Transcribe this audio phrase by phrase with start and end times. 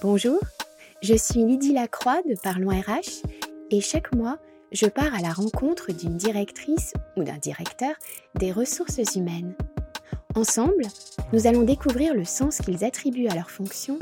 [0.00, 0.38] Bonjour,
[1.02, 3.26] je suis Lydie Lacroix de Parlons RH
[3.70, 4.38] et chaque mois,
[4.70, 7.94] je pars à la rencontre d'une directrice ou d'un directeur
[8.36, 9.54] des ressources humaines.
[10.36, 10.84] Ensemble,
[11.32, 13.98] nous allons découvrir le sens qu'ils attribuent à leur fonction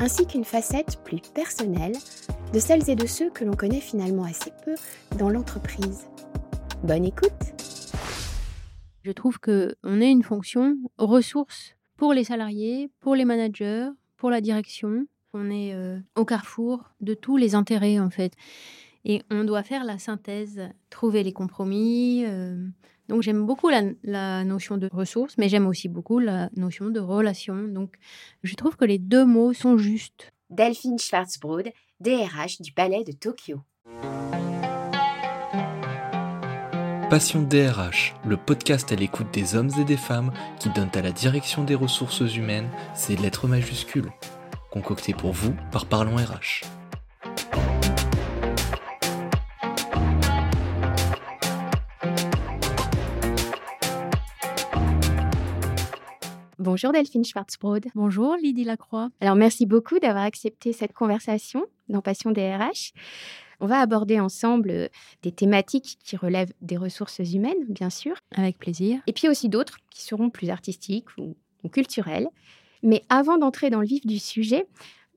[0.00, 1.96] ainsi qu'une facette plus personnelle
[2.54, 4.74] de celles et de ceux que l'on connaît finalement assez peu
[5.18, 6.06] dans l'entreprise.
[6.82, 7.63] Bonne écoute
[9.04, 14.40] Je trouve qu'on est une fonction ressource pour les salariés, pour les managers, pour la
[14.40, 15.06] direction.
[15.34, 18.32] On est euh, au carrefour de tous les intérêts en fait.
[19.04, 22.24] Et on doit faire la synthèse, trouver les compromis.
[22.24, 22.66] Euh.
[23.08, 27.68] Donc j'aime beaucoup la, notion de ressources, mais j'aime aussi beaucoup la notion de relation.
[27.68, 27.96] Donc
[28.42, 30.32] je trouve que les deux mots sont justes.
[30.48, 31.68] Delphine Schwarzbrod,
[32.00, 33.60] DRH du Palais de Tokyo.
[37.14, 41.12] Passion DRH, le podcast à l'écoute des hommes et des femmes qui donnent à la
[41.12, 44.10] direction des ressources humaines ses lettres majuscules.
[44.72, 46.64] Concocté pour vous par Parlons RH.
[56.58, 57.86] Bonjour Delphine Schwarzbrod.
[57.94, 59.10] Bonjour Lydie Lacroix.
[59.20, 62.92] Alors merci beaucoup d'avoir accepté cette conversation dans Passion DRH.
[63.64, 64.88] On va aborder ensemble euh,
[65.22, 68.14] des thématiques qui relèvent des ressources humaines, bien sûr.
[68.34, 69.00] Avec plaisir.
[69.06, 72.28] Et puis aussi d'autres qui seront plus artistiques ou, ou culturelles.
[72.82, 74.66] Mais avant d'entrer dans le vif du sujet,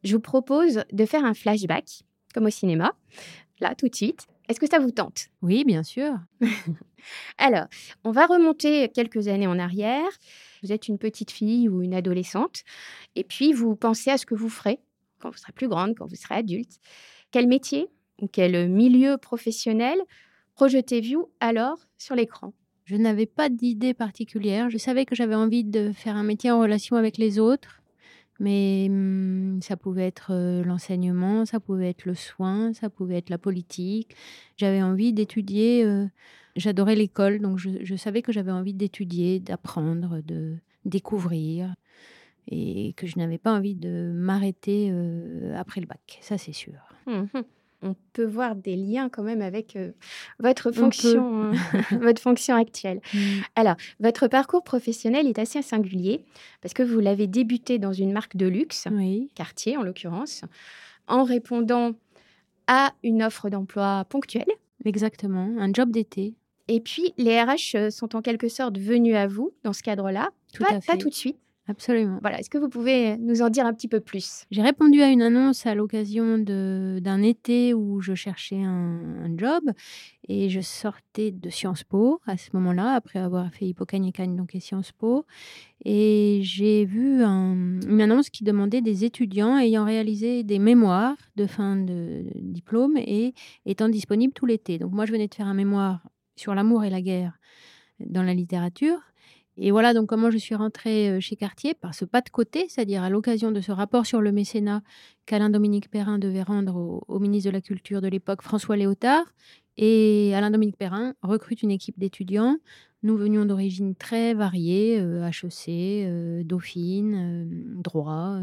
[0.05, 2.93] je vous propose de faire un flashback, comme au cinéma,
[3.59, 4.27] là tout de suite.
[4.47, 5.25] Est-ce que ça vous tente?
[5.41, 6.13] Oui, bien sûr.
[7.37, 7.65] Alors,
[8.05, 10.07] on va remonter quelques années en arrière.
[10.63, 12.63] Vous êtes une petite fille ou une adolescente,
[13.17, 14.79] et puis vous pensez à ce que vous ferez
[15.19, 16.79] quand vous serez plus grande, quand vous serez adulte.
[17.31, 17.89] Quel métier?
[18.21, 19.97] Ou quel milieu professionnel
[20.55, 22.53] projetez-vous alors sur l'écran
[22.85, 24.69] Je n'avais pas d'idée particulière.
[24.69, 27.81] Je savais que j'avais envie de faire un métier en relation avec les autres,
[28.39, 33.29] mais hum, ça pouvait être euh, l'enseignement, ça pouvait être le soin, ça pouvait être
[33.29, 34.15] la politique.
[34.57, 35.83] J'avais envie d'étudier.
[35.85, 36.05] Euh,
[36.55, 41.75] j'adorais l'école, donc je, je, savais que j'avais envie d'étudier, d'apprendre, de découvrir,
[42.49, 46.17] et que je n'avais pas envie de m'arrêter euh, après le bac.
[46.21, 46.79] Ça, c'est sûr.
[47.05, 47.41] Mmh
[47.81, 49.91] on peut voir des liens quand même avec euh,
[50.39, 51.51] votre fonction, hein,
[52.01, 53.01] votre fonction actuelle.
[53.13, 53.17] Mmh.
[53.55, 56.25] Alors, votre parcours professionnel est assez singulier
[56.61, 59.31] parce que vous l'avez débuté dans une marque de luxe, oui.
[59.35, 60.41] quartier en l'occurrence,
[61.07, 61.91] en répondant
[62.67, 64.51] à une offre d'emploi ponctuelle.
[64.85, 66.35] Exactement, un job d'été.
[66.67, 70.63] Et puis, les RH sont en quelque sorte venus à vous dans ce cadre-là, tout
[70.63, 70.91] pas, à fait.
[70.93, 71.37] pas tout de suite.
[71.69, 72.19] Absolument.
[72.21, 74.45] Voilà, est-ce que vous pouvez nous en dire un petit peu plus?
[74.51, 79.63] J'ai répondu à une annonce à l'occasion d'un été où je cherchais un, un, job
[80.29, 84.61] et je sortais de Sciences Po à ce moment-là, après avoir fait Hippocagne donc et
[84.61, 85.25] Sciences Po.
[85.83, 91.47] Et j'ai vu un, une annonce qui demandait des étudiants ayant réalisé des mémoires de
[91.47, 93.33] fin de, de diplôme et
[93.65, 94.77] étant disponibles tout l'été.
[94.77, 96.01] Donc moi, je venais de faire un mémoire
[96.37, 97.37] sur l'amour et la guerre
[97.99, 98.99] dans la littérature.
[99.57, 103.03] Et voilà donc comment je suis rentrée chez Cartier par ce pas de côté, c'est-à-dire
[103.03, 104.83] à, l'occasion de ce rapport sur le mécénat
[105.25, 109.25] qu'Alain Dominique Perrin devait rendre au, ministre de la Culture de l'époque, François Léotard.
[109.77, 112.57] Et Alain Dominique Perrin recrute une équipe d'étudiants.
[113.03, 117.45] Nous venions d'origines très variées, euh, HEC, euh, Dauphine, euh,
[117.81, 118.39] droit,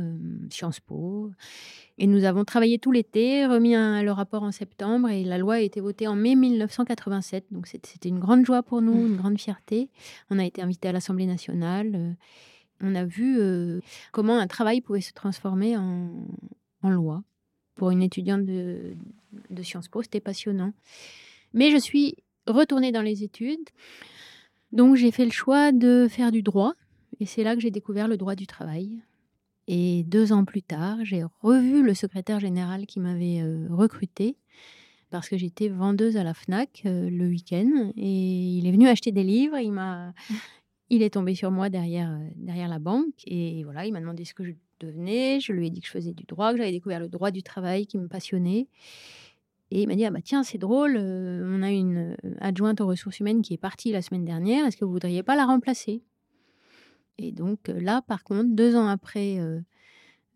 [0.49, 1.33] Sciences Po.
[1.99, 5.55] Et nous avons travaillé tout l'été, remis un, le rapport en septembre et la loi
[5.55, 7.47] a été votée en mai 1987.
[7.51, 9.91] Donc c'était une grande joie pour nous, une grande fierté.
[10.31, 12.17] On a été invité à l'Assemblée nationale.
[12.81, 13.41] on a vu
[14.13, 16.11] comment un travail pouvait se transformer en,
[16.83, 17.25] en loi.
[17.75, 18.95] Pour une étudiante de,
[19.51, 20.73] de Sciences Po, c'était passionnant.
[21.55, 22.17] Mais je suis
[22.47, 23.71] retournée dans les études.
[24.73, 26.75] Donc j'ai fait le choix de faire du droit
[27.21, 29.01] et c'est là que j'ai découvert le droit du travail.
[29.67, 34.37] Et deux ans plus tard, j'ai revu le secrétaire général qui m'avait euh, recruté
[35.11, 39.13] parce que j'étais vendeuse à la FNAC euh, le week-end et il est venu acheter
[39.13, 39.57] des livres.
[39.59, 40.13] Il m'a,
[40.91, 44.25] il est tombé sur moi derrière, euh, derrière la banque et voilà, il m'a demandé
[44.25, 45.41] ce que je devenais.
[45.41, 47.43] Je lui ai dit que je faisais du droit, que j'avais découvert le droit du
[47.43, 48.67] travail qui me passionnait.
[49.75, 52.87] Et il m'a dit ah bah tiens c'est drôle, euh, on a une adjointe aux
[52.87, 54.65] ressources humaines qui est partie la semaine dernière.
[54.67, 56.05] Est-ce que vous voudriez pas la remplacer?
[57.19, 59.61] Et donc euh, là par contre deux ans après euh,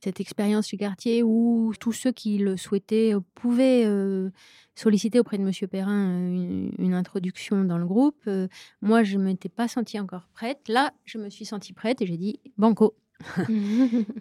[0.03, 4.31] cette expérience du quartier où tous ceux qui le souhaitaient pouvaient euh,
[4.75, 8.49] solliciter auprès de Monsieur Perrin une, une, introduction dans le groupe, euh,
[8.81, 10.69] moi je m'étais pas sentie encore prête.
[10.69, 12.97] Là je me suis sentie prête et j'ai dit banco.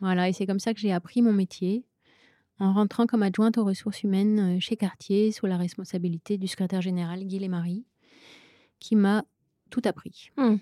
[0.02, 1.86] voilà et c'est comme ça que j'ai appris mon métier
[2.60, 7.24] en rentrant comme adjointe aux ressources humaines chez Cartier sous la responsabilité du secrétaire général
[7.24, 7.86] Guy Marie,
[8.80, 9.24] qui m'a
[9.70, 10.32] tout appris.
[10.38, 10.56] Mmh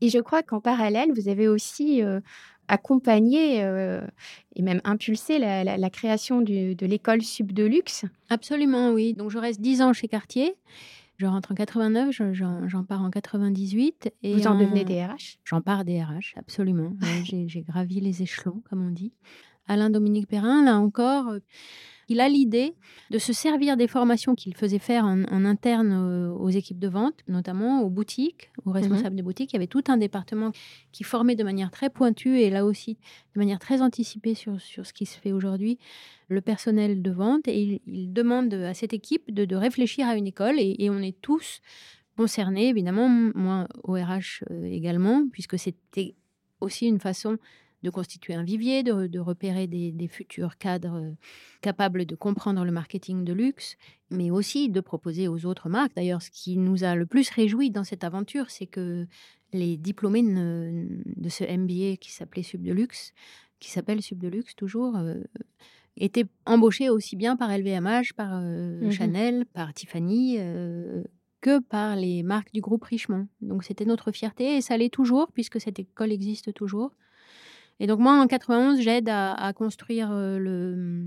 [0.00, 2.02] et je crois qu'en parallèle, vous avez aussi
[2.68, 8.04] accompagné et même impulsé la, création de l'école Sub de Luxe.
[8.28, 9.14] Absolument, oui.
[9.14, 10.56] Donc je reste 10 ans chez Cartier.
[11.18, 14.12] Je rentre en 89, j'en pars en 98.
[14.22, 16.92] Et Vous en, devenez DRH J'en pars DRH, absolument.
[17.24, 19.12] J'ai gravi les échelons, comme on dit.
[19.66, 21.34] Alain Dominique Perrin, là encore,
[22.08, 22.74] il a l'idée
[23.10, 25.92] de se servir des formations qu'il faisait faire en, interne
[26.38, 28.76] aux, équipes de vente, notamment aux boutiques, aux mhm.
[28.76, 29.52] responsables des boutiques.
[29.52, 30.52] Il y avait tout un département
[30.92, 32.96] qui formait de manière très pointue et là aussi
[33.34, 35.78] de manière très anticipée sur, sur ce qui se fait aujourd'hui
[36.28, 37.48] le personnel de vente.
[37.48, 41.20] Et il, demande à cette équipe de, réfléchir à une école et, et on est
[41.20, 41.60] tous
[42.16, 46.14] concernés, évidemment, moi au RH euh, également, puisque c'était
[46.60, 47.36] aussi une façon
[47.86, 51.12] de constituer un vivier, de, repérer des, futurs cadres euh,
[51.60, 53.76] capables de comprendre le marketing de luxe,
[54.10, 55.94] mais aussi de proposer aux autres marques.
[55.94, 59.06] D'ailleurs, ce qui nous a le plus réjoui dans cette aventure, c'est que
[59.52, 63.12] les diplômés de ce MBA qui s'appelait Sub de Luxe,
[63.60, 65.14] qui s'appelle Sub de Luxe toujours, euh,
[65.96, 70.38] étaient embauchés aussi bien par LVMH, par euh, mmh Chanel, par Tiffany,
[71.40, 73.28] que par les marques du groupe Richemont.
[73.40, 76.90] Donc c'était notre fierté et ça l'est toujours puisque cette école existe toujours.
[77.80, 81.06] Et donc moi, en 91, j'aide à, construire euh, le,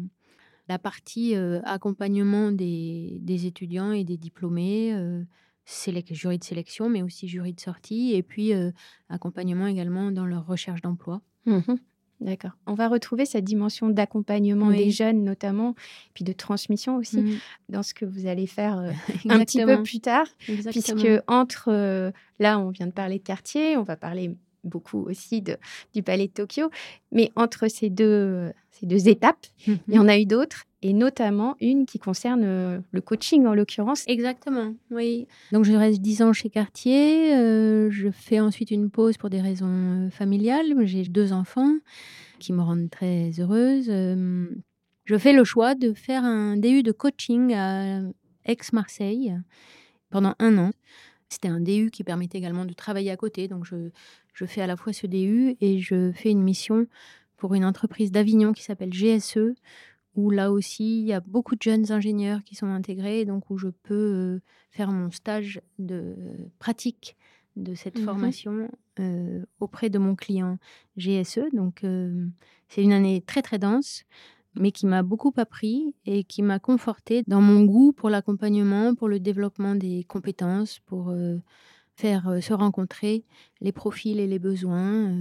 [0.67, 5.23] la partie euh, accompagnement des, étudiants et des diplômés, euh,
[6.11, 8.53] jury de sélection, mais aussi jury de sortie, et puis
[9.09, 11.21] accompagnement également dans leur recherche d'emploi.
[11.45, 11.75] Mmh
[12.21, 12.51] D'accord.
[12.65, 15.73] On va retrouver cette dimension d'accompagnement des jeunes notamment,
[16.13, 17.39] puis de transmission aussi, mmh.
[17.69, 18.77] dans ce que vous allez faire
[19.29, 23.83] un petit peu plus tard, puisque entre, là on vient de parler de quartier, on
[23.83, 25.57] va parler beaucoup aussi de,
[25.93, 26.69] du Palais de Tokyo.
[27.11, 31.55] Mais entre ces deux, ces deux étapes, il y en a eu d'autres, et notamment
[31.59, 34.03] une qui concerne euh, le coaching en l'occurrence.
[34.07, 35.27] Exactement, oui.
[35.51, 39.41] Donc je reste 10 ans chez Cartier, euh, je fais ensuite une pause pour des
[39.41, 40.73] raisons euh, familiales.
[40.85, 41.73] J'ai deux enfants
[42.39, 43.87] qui me rendent très heureuse.
[43.87, 47.99] je fais le choix de faire un DU de coaching à
[48.45, 49.35] Aix-Marseille
[50.09, 50.71] pendant un an.
[51.29, 53.47] C'était un DU qui permettait également de travailler à côté.
[53.47, 53.89] Donc, je,
[54.33, 56.87] je fais à la fois ce DU et je fais une mission
[57.37, 59.55] pour une entreprise d'Avignon qui s'appelle GSE,
[60.15, 63.57] où là aussi, il y a beaucoup de jeunes ingénieurs qui sont intégrés, donc où
[63.57, 64.41] je peux euh,
[64.71, 66.15] faire mon stage de
[66.59, 67.15] pratique
[67.55, 70.57] de cette mmh formation euh, auprès de mon client
[70.97, 71.51] GSE.
[71.53, 72.27] Donc, euh,
[72.67, 74.03] c'est une année très, très dense,
[74.55, 79.07] mais qui m'a beaucoup appris et qui m'a conforté dans mon goût pour l'accompagnement, pour
[79.07, 81.13] le développement des compétences, pour
[81.95, 83.23] faire se rencontrer
[83.61, 85.13] les profils et les besoins.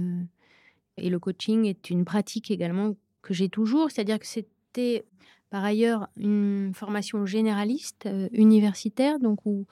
[0.97, 5.05] et le coaching est une pratique également que j'ai toujours, c'est-à-dire que c'était
[5.49, 9.65] par ailleurs une formation généraliste, universitaire, donc où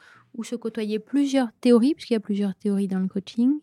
[0.43, 3.59] se côtoyaient plusieurs théories, puisqu'il y a plusieurs théories dans le coaching.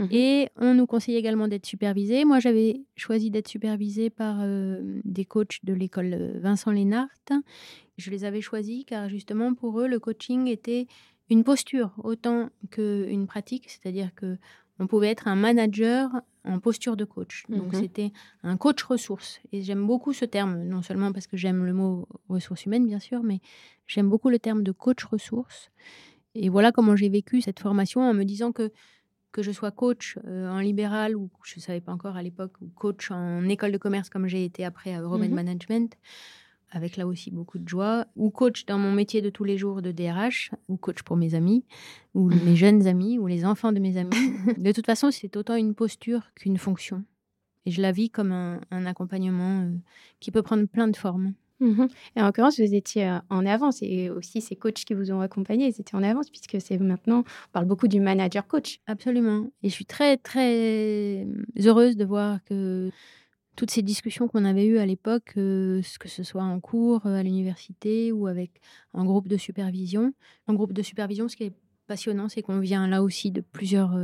[0.00, 2.24] Mmh et on nous conseillait également d'être supervisé.
[2.24, 4.38] Moi, j'avais choisi d'être supervisé par
[5.04, 7.08] des coachs de l'école Vincent Lénart.
[7.98, 10.86] Je les avais choisis car justement pour eux, le coaching était
[11.28, 14.36] une posture autant qu'une pratique, c'est-à-dire que
[14.80, 16.10] on pouvait être un manager
[16.44, 17.44] en posture de coach.
[17.50, 17.80] Donc mhm.
[17.80, 18.12] c'était
[18.42, 19.40] un coach ressources.
[19.52, 22.98] Et j'aime beaucoup ce terme, non seulement parce que j'aime le mot ressources humaines, bien
[22.98, 23.40] sûr, mais
[23.86, 25.70] j'aime beaucoup le terme de coach ressources.
[26.34, 28.72] Et voilà comment j'ai vécu cette formation en me disant que
[29.32, 32.52] que je sois coach euh, en libéral ou je ne savais pas encore à l'époque,
[32.60, 35.36] ou coach en école de commerce comme j'ai été après à Euromed mhm.
[35.36, 35.96] Management,
[36.70, 39.82] avec là aussi beaucoup de joie, ou coach dans mon métier de tous les jours
[39.82, 41.64] de DRH, ou coach pour mes amis,
[42.14, 44.10] ou mes jeunes amis, ou les enfants de mes amis.
[44.58, 47.04] de toute façon, c'est autant une posture qu'une fonction.
[47.66, 49.70] Et je la vis comme un, accompagnement euh,
[50.20, 51.34] qui peut prendre plein de formes.
[51.60, 51.88] Mhm.
[52.16, 55.20] Et en l'occurrence, vous étiez euh, en avance et aussi ces coachs qui vous ont
[55.20, 58.78] accompagné, ils étaient en avance puisque c'est maintenant, on parle beaucoup du manager coach.
[58.86, 59.50] Absolument.
[59.62, 61.26] Et je suis très, très
[61.62, 62.90] heureuse de voir que
[63.56, 67.16] toutes ces discussions qu'on avait eues à l'époque, euh, que ce soit en cours, euh,
[67.16, 68.60] à l'université ou avec
[68.94, 70.14] un groupe de supervision.
[70.46, 71.52] En groupe de supervision, ce qui est
[71.86, 73.98] passionnant, c'est qu'on vient là aussi de plusieurs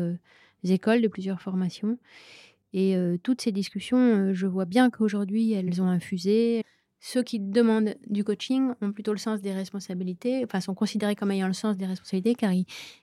[0.64, 1.98] écoles, de plusieurs formations.
[2.72, 6.62] Et toutes ces discussions, je vois bien qu'aujourd'hui, elles ont infusé.
[7.08, 11.30] Ceux qui demandent du coaching ont plutôt le sens des responsabilités, enfin sont considérés comme
[11.30, 12.50] ayant le sens des responsabilités car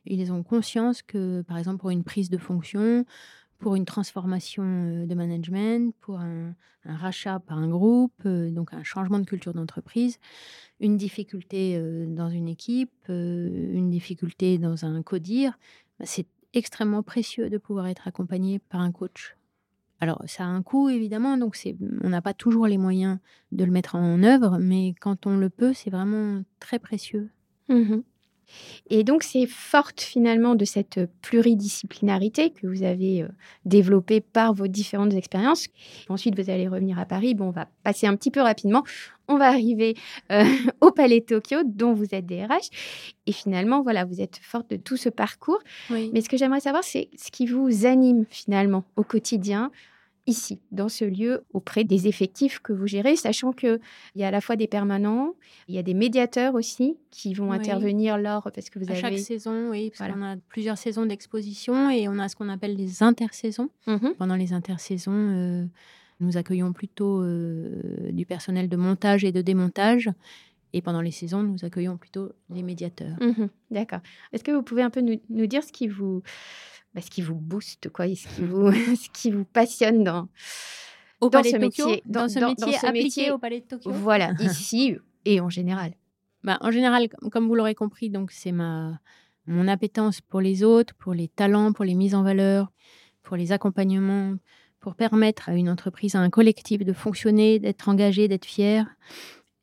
[0.06, 3.06] ils ont conscience que, par exemple, pour une prise de fonction,
[3.60, 8.84] pour une transformation euh, de management, pour un, rachat par un groupe, euh, donc un
[8.84, 10.20] changement de culture d'entreprise,
[10.82, 15.58] une difficulté euh, dans une équipe, une difficulté dans un codir.
[15.98, 19.38] Bah, c'est extrêmement précieux de pouvoir être accompagné par un coach.
[20.00, 21.58] Alors, ça a un coût, évidemment, donc
[22.04, 23.20] on n'a pas toujours les moyens
[23.52, 27.30] de le mettre en œuvre, mais quand on le peut, c'est vraiment très précieux.
[27.70, 28.04] Mmh
[28.90, 33.28] Et donc, c'est forte finalement de cette pluridisciplinarité que vous avez euh,
[33.66, 35.68] développée par vos différentes expériences.
[36.10, 37.34] Ensuite, vous allez revenir à Paris.
[37.34, 38.84] Bon, on va passer un petit peu rapidement.
[39.28, 39.96] On va arriver
[40.32, 40.44] euh,
[40.82, 42.70] au Palais de Tokyo, dont vous êtes DRH.
[43.26, 45.60] Et finalement, voilà, vous êtes forte de tout ce parcours.
[45.90, 49.72] Mais ce que j'aimerais savoir, c'est ce qui vous anime finalement au quotidien
[50.28, 53.80] ici, dans ce lieu, auprès des effectifs que vous gérez, sachant qu'il
[54.16, 55.34] y a à la fois des permanents,
[55.68, 59.02] il y a des médiateurs aussi qui vont intervenir lors, parce que vous à avez...
[59.02, 62.76] chaque saison, oui, parce qu'on a plusieurs saisons d'exposition et on a ce qu'on appelle
[62.76, 63.70] les intersaisons.
[63.88, 65.66] Mmh Pendant les intersaisons, euh,
[66.20, 70.10] nous accueillons plutôt euh, du personnel de montage et de démontage.
[70.76, 73.16] Et pendant les saisons, nous accueillons plutôt les médiateurs.
[73.22, 74.00] Mmh D'accord.
[74.32, 76.24] Est-ce que vous pouvez un peu nous dire ce qui vous
[76.94, 80.28] bah, ce qui vous booste, quoi, ce qui vous, ce qui vous passionne dans,
[81.22, 83.92] au dans ce métier, dans, ce métier appliqué au Palais de Tokyo.
[83.92, 84.96] Voilà, ici
[85.26, 85.94] et en général.
[86.44, 89.00] Bah, en général, comme vous l'aurez compris, donc c'est ma
[89.46, 92.72] mon appétence pour les autres, pour les talents, pour les mises en valeur,
[93.24, 94.36] pour les accompagnements,
[94.80, 98.86] pour permettre à une entreprise, à un collectif de fonctionner, d'être engagé, d'être fier.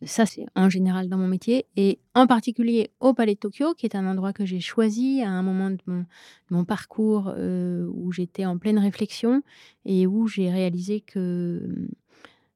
[0.03, 3.85] Ça, c'est en général dans mon métier et en particulier au Palais de Tokyo, qui
[3.85, 5.79] est un endroit que j'ai choisi à un moment de
[6.49, 9.43] mon, parcours euh, où j'étais en pleine réflexion
[9.85, 11.89] et où j'ai réalisé que hum,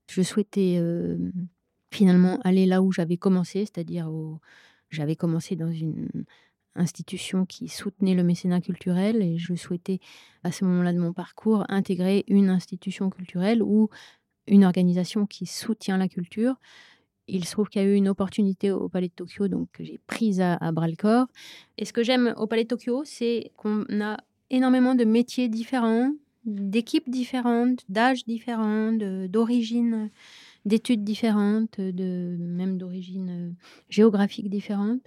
[0.08, 1.18] je souhaitais euh,
[1.90, 4.10] finalement aller là où j'avais commencé, c'est-à-dire
[4.90, 6.08] j'avais commencé dans une
[6.76, 10.00] institution qui soutenait le mécénat culturel et je souhaitais
[10.42, 13.90] à ce moment-là de mon parcours intégrer une institution culturelle ou
[14.46, 16.56] une organisation qui soutient la culture
[17.28, 19.84] il se trouve qu'il y a eu une opportunité au Palais de Tokyo, donc que
[19.84, 21.26] j'ai prise à, bras le corps.
[21.78, 24.18] Et ce que j'aime au Palais de Tokyo, c'est qu'on a
[24.50, 26.12] énormément de métiers différents,
[26.44, 30.10] d'équipes différentes, d'âges différents, d'origines,
[30.64, 33.50] d'études différentes, de, même d'origine euh,
[33.88, 35.00] géographique différente.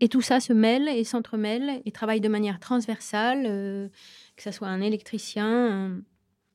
[0.00, 3.88] Et tout ça se mêle et s'entremêle et travaille de manière transversale, euh,
[4.36, 6.00] que ce soit un électricien,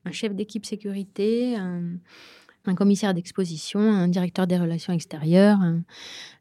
[0.04, 1.98] un chef d'équipe sécurité, un,
[2.68, 5.60] un commissaire d'exposition, un directeur des relations extérieures,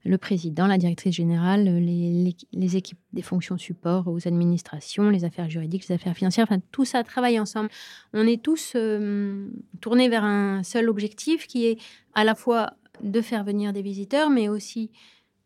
[0.05, 5.89] le président, la directrice générale, les, équipes des fonctions support aux administrations, les affaires juridiques,
[5.89, 7.71] les affaires financières, enfin tout ça travaille ensemble.
[8.13, 9.49] On est tous euh,
[9.81, 11.79] tournés vers un seul objectif qui est
[12.15, 14.91] à la fois de faire venir des visiteurs, mais aussi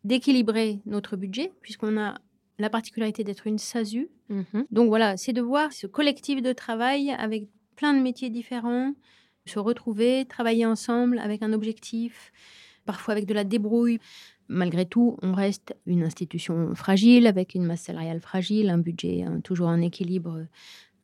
[0.04, 2.14] d'équilibrer notre budget, puisqu'on a
[2.58, 4.08] la particularité d'être une SASU.
[4.30, 4.66] Mm-hmm.
[4.70, 8.92] Donc voilà, c'est de voir ce collectif de travail avec plein de métiers différents,
[9.46, 12.32] se retrouver, travailler ensemble avec un objectif,
[12.84, 13.98] parfois avec de la débrouille.
[14.48, 19.68] Malgré tout, on reste une institution fragile, avec une masse salariale fragile, un budget toujours
[19.68, 20.44] en équilibre euh,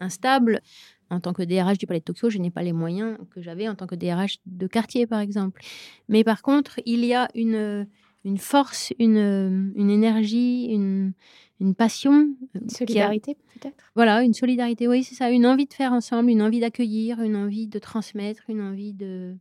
[0.00, 0.60] instable.
[1.08, 3.68] En tant que DRH du Palais de Tokyo, je n'ai pas les moyens que j'avais
[3.68, 5.62] en tant que DRH de quartier, par exemple.
[6.08, 7.86] Mais par contre, il y a une,
[8.26, 11.12] une force, une, une énergie, une,
[11.60, 12.34] une passion.
[12.56, 13.84] Euh, une solidarité, peut-être?
[13.94, 15.30] Voilà, une solidarité, oui, c'est ça.
[15.30, 19.36] Une envie de faire ensemble, une envie d'accueillir, une envie de transmettre, une envie de,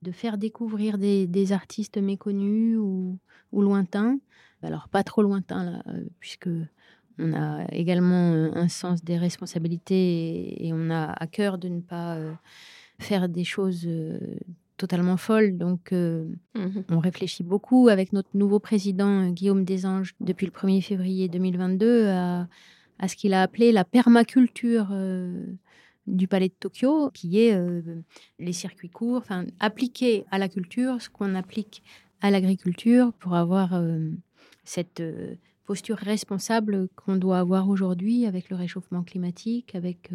[0.00, 3.18] de faire découvrir des, artistes méconnus ou,
[3.52, 4.18] ou, lointains.
[4.62, 6.48] Alors, pas trop lointains, là, euh, puisque
[7.18, 11.80] on a également euh, un sens des responsabilités et, on a à cœur de ne
[11.80, 12.18] pas
[12.98, 13.86] faire des choses
[14.78, 15.58] totalement folle.
[15.58, 20.52] Donc, euh, mmh on réfléchit beaucoup avec notre nouveau président, euh, Guillaume Desanges, depuis le
[20.52, 22.48] 1er février 2022, à,
[23.06, 25.44] ce qu'il a appelé la permaculture euh,
[26.06, 27.54] du Palais de Tokyo, qui est
[28.38, 31.82] les circuits courts, enfin, appliquer à la culture ce qu'on applique
[32.22, 33.78] à l'agriculture pour avoir
[34.64, 35.02] cette
[35.66, 40.10] posture responsable qu'on doit avoir aujourd'hui avec le réchauffement climatique, avec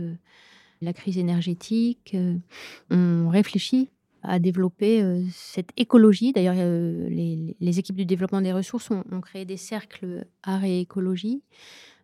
[0.81, 2.17] la crise énergétique.
[2.89, 3.89] on réfléchit
[4.23, 6.31] à développer euh, cette écologie.
[6.31, 11.43] D'ailleurs, euh, les, équipes du développement des ressources ont, créé des cercles art et écologie.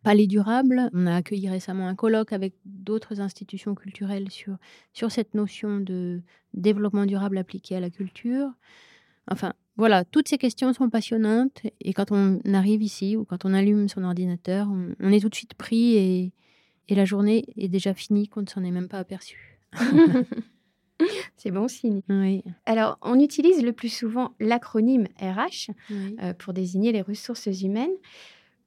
[0.03, 4.55] Palais durable, on a accueilli récemment un colloque avec d'autres institutions culturelles sur,
[4.93, 6.21] sur cette notion de
[6.53, 8.49] développement durable appliqué à la culture.
[9.29, 13.53] Enfin, voilà, toutes ces questions sont passionnantes et quand on arrive ici ou quand on
[13.53, 16.33] allume son ordinateur, on, on est tout de suite pris et,
[16.87, 19.59] et la journée est déjà finie qu'on ne s'en est même pas aperçu.
[21.37, 22.01] C'est bon signe.
[22.09, 22.43] Oui.
[22.65, 27.93] Alors, on utilise le plus souvent l'acronyme RH euh, pour désigner les ressources humaines.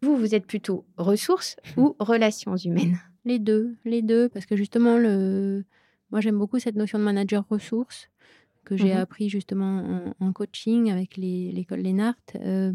[0.01, 2.99] Vous, vous êtes plutôt ressources ou relations humaines?
[3.25, 5.65] Les deux, les deux, parce que justement, le...
[6.11, 8.09] moi j'aime beaucoup cette notion de manager ressources
[8.65, 9.01] que j'ai mhm.
[9.01, 12.15] appris justement en, coaching avec l'école Lénart.
[12.37, 12.73] Euh,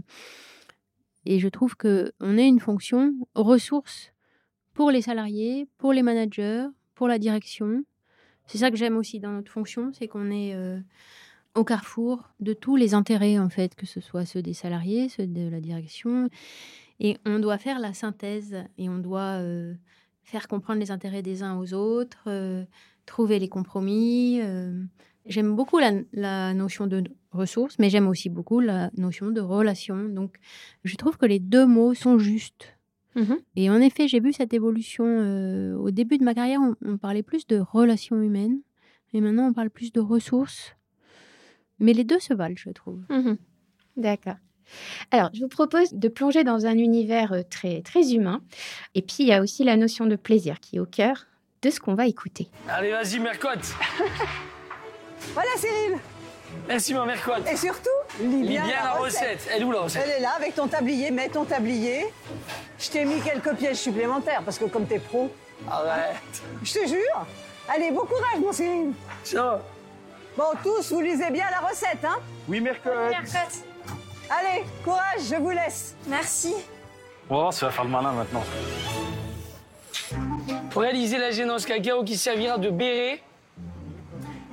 [1.25, 4.13] et je trouve que on est une fonction ressources
[4.73, 7.83] pour les salariés, pour les managers, pour la direction,
[8.47, 10.79] c'est ça que j'aime aussi dans notre fonction, c'est qu'on est, euh,
[11.55, 15.27] au carrefour de tous les intérêts, en fait, que ce soit ceux des salariés, ceux
[15.27, 16.29] de la direction.
[16.99, 19.73] Et on doit faire la synthèse et on doit euh,
[20.23, 22.63] faire comprendre les intérêts des uns aux autres, euh,
[23.05, 24.41] trouver les compromis.
[25.25, 30.05] J'aime beaucoup la, la notion de ressources, mais j'aime aussi beaucoup la notion de relation.
[30.05, 30.37] Donc,
[30.83, 32.76] je trouve que les deux mots sont justes.
[33.17, 33.39] Mhm.
[33.55, 35.03] Et en effet, j'ai vu cette évolution.
[35.05, 38.59] euh, au début de ma carrière, on, on parlait plus de relations humaines.
[39.13, 40.75] Et maintenant, on parle plus de ressources.
[41.79, 43.01] Mais les deux se valent, je trouve.
[43.09, 43.37] Mhm.
[43.97, 44.35] D'accord.
[45.11, 48.41] Alors, je vous propose de plonger dans un univers euh, très, très humain.
[48.95, 51.25] Et puis, il y a aussi la notion de plaisir qui est au cœur
[51.61, 52.49] de ce qu'on va écouter.
[52.67, 53.73] Allez, vas-y, Mercotte.
[55.33, 55.97] Voilà Cyril
[56.67, 57.47] Merci, ma Mercotte.
[57.51, 59.47] Et surtout, bien, bien la recette.
[59.53, 62.05] Elle est où la recette Elle est là avec ton tablier, mets ton tablier.
[62.79, 65.31] Je t'ai mis quelques pièges supplémentaires parce que comme t'es pro,
[65.69, 66.15] Arrête.
[66.63, 67.25] je te jure.
[67.69, 68.91] Allez, bon courage mon Cyril.
[69.23, 69.59] Tiens.
[70.37, 72.93] Bon, tous, vous lisez bien la recette, hein Oui, Mercotte.
[74.29, 75.95] Allez, courage, je vous laisse.
[76.07, 76.53] Merci.
[77.29, 78.43] On va voir si ça va faire le malin maintenant.
[80.69, 83.21] Pour réaliser la génose cacao qui servira de béret,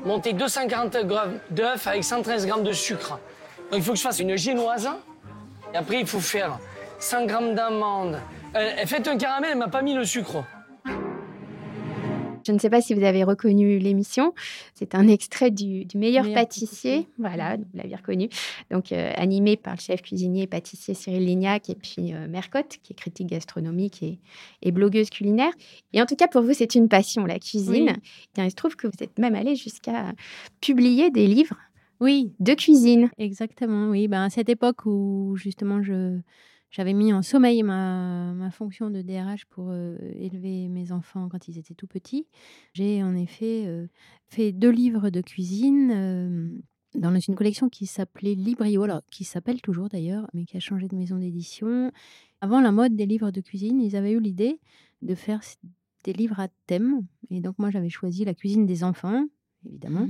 [0.04, 3.18] montez 240 grammes d'œufs avec 113 grammes de sucre.
[3.70, 4.88] Donc il faut que je fasse une génoise.
[5.73, 6.58] Et après, il faut faire
[6.99, 8.18] 100 grammes d'amandes.
[8.54, 10.44] Euh, faites un caramel, elle m'a pas mis le sucre.
[12.46, 14.34] Je ne sais pas si vous avez reconnu l'émission.
[14.74, 16.96] C'est un extrait du, du meilleur, Meilleur pâtissier.
[16.96, 17.08] pâtissier.
[17.18, 18.28] Voilà, vous l'avez reconnu.
[18.70, 22.78] Donc, euh, animé par le chef cuisinier et pâtissier Cyril Lignac et puis euh, Mercotte,
[22.82, 24.18] qui est critique gastronomique et,
[24.62, 25.52] et blogueuse culinaire.
[25.92, 27.92] Et en tout cas, pour vous, c'est une passion, la cuisine.
[27.94, 28.02] Oui.
[28.34, 30.12] Bien, il se trouve que vous êtes même allé jusqu'à
[30.60, 31.56] publier des livres
[32.00, 33.10] Oui, de cuisine.
[33.18, 34.08] Exactement, oui.
[34.08, 36.18] Ben, à cette époque où justement je
[36.75, 41.47] j'avais mis en sommeil ma, ma fonction de DRH pour euh, élever mes enfants quand
[41.47, 42.26] ils étaient tout petits,
[42.73, 43.87] j'ai en effet euh,
[44.26, 46.49] fait deux livres de cuisine euh,
[46.97, 50.88] dans une collection qui s'appelait Librio, alors, qui s'appelle toujours d'ailleurs, mais qui a changé
[50.88, 51.93] de maison d'édition.
[52.40, 54.61] Avant la mode des livres de cuisine, ils avaient eu l'idée
[55.02, 55.43] de faire
[56.02, 57.07] des livres à thème.
[57.31, 59.26] Et donc moi j'avais choisi la cuisine des enfants,
[59.64, 60.07] évidemment.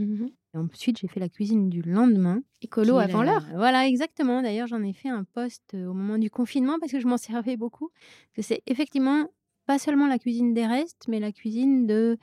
[0.54, 2.40] Et ensuite, j'ai fait la cuisine du lendemain.
[2.62, 3.44] Écolo avant l'heure.
[3.54, 4.40] Voilà, exactement.
[4.42, 7.16] D'ailleurs, j'en ai fait un post euh, au moment du confinement parce que je m'en
[7.16, 7.90] servais beaucoup.
[8.34, 9.28] Que c'est effectivement
[9.66, 12.18] pas seulement la cuisine des restes, mais la cuisine de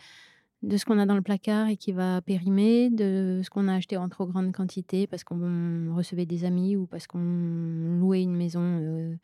[0.62, 3.74] de ce qu'on a dans le placard et qui va périmer, de ce qu'on a
[3.74, 8.36] acheté en trop grande quantité parce qu'on recevait des amis ou parce qu'on louait une
[8.36, 9.16] maison euh,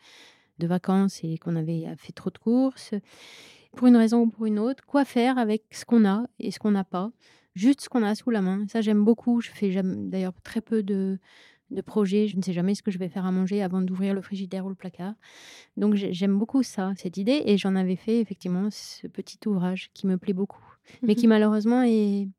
[0.58, 2.96] de vacances et qu'on avait fait trop de courses.
[3.76, 6.58] Pour une raison ou pour une autre, quoi faire avec ce qu'on a et ce
[6.58, 7.12] qu'on n'a pas?
[7.58, 8.66] Juste ce qu'on a sous la main.
[8.70, 9.42] Ça, j'aime beaucoup.
[9.42, 11.20] Je fais d'ailleurs très peu de,
[11.72, 12.28] de projets.
[12.28, 14.66] Je ne sais jamais ce que je vais faire à manger avant d'ouvrir le frigidaire
[14.66, 15.14] ou le placard.
[15.78, 17.44] Donc, j'ai- j'aime beaucoup ça, cette idée.
[17.46, 20.64] Et j'en avais fait effectivement ce petit ouvrage qui me plaît beaucoup,
[21.02, 22.30] mais qui malheureusement est-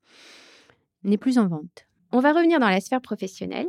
[1.04, 1.86] n'est plus en vente.
[2.12, 3.68] On va revenir dans la sphère professionnelle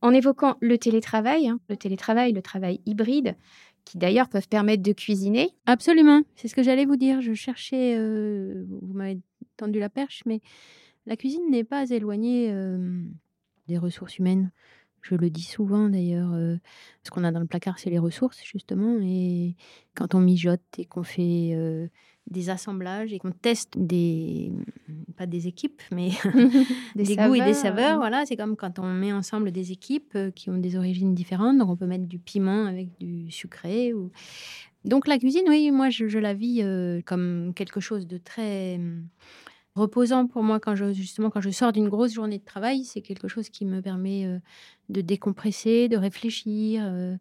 [0.00, 3.36] en évoquant le télétravail, hein, le télétravail, le travail hybride,
[3.84, 5.50] qui d'ailleurs peuvent permettre de cuisiner.
[5.66, 7.20] Absolument, c'est ce que j'allais vous dire.
[7.20, 9.18] Je cherchais, euh, vous m'avez
[9.56, 10.40] tendu la perche, mais
[11.06, 13.02] la cuisine n'est pas éloignée euh,
[13.68, 14.50] des ressources humaines.
[15.02, 16.32] Je le dis souvent d'ailleurs.
[16.32, 16.56] euh,
[17.02, 18.98] ce qu'on a dans le placard, c'est les ressources, justement.
[19.02, 19.56] Et
[19.96, 21.56] quand on mijote et qu'on fait
[22.30, 24.52] des assemblages et qu'on teste des.
[25.22, 26.10] Pas des équipes, mais
[26.96, 27.98] des, goûts et des saveurs.
[27.98, 31.58] Voilà, c'est comme quand on met ensemble des équipes euh, qui ont des origines différentes.
[31.58, 33.94] Donc, on peut mettre du piment avec du sucré.
[33.94, 34.10] Ou...
[34.84, 38.76] Donc, la cuisine, oui, moi, je, je la vis euh, comme quelque chose de très
[38.76, 39.06] hum,
[39.74, 42.84] reposant pour moi quand je justement quand je sors d'une grosse journée de travail.
[42.84, 44.38] C'est quelque chose qui me permet euh,
[44.88, 46.82] de décompresser, de réfléchir.
[46.84, 47.16] euh,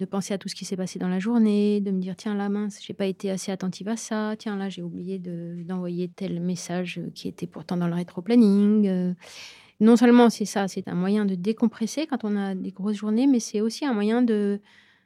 [0.00, 2.34] de penser à tout ce qui s'est passé dans la journée, de me dire tiens
[2.34, 6.08] là mince, j'ai pas été assez attentive à ça, tiens là j'ai oublié de- d'envoyer
[6.08, 8.88] tel message euh, qui était pourtant dans le rétro-planning.
[8.88, 9.14] euh.
[9.80, 13.26] Non seulement c'est ça, c'est un moyen de décompresser quand on a des grosses journées,
[13.26, 14.60] mais c'est aussi un moyen de,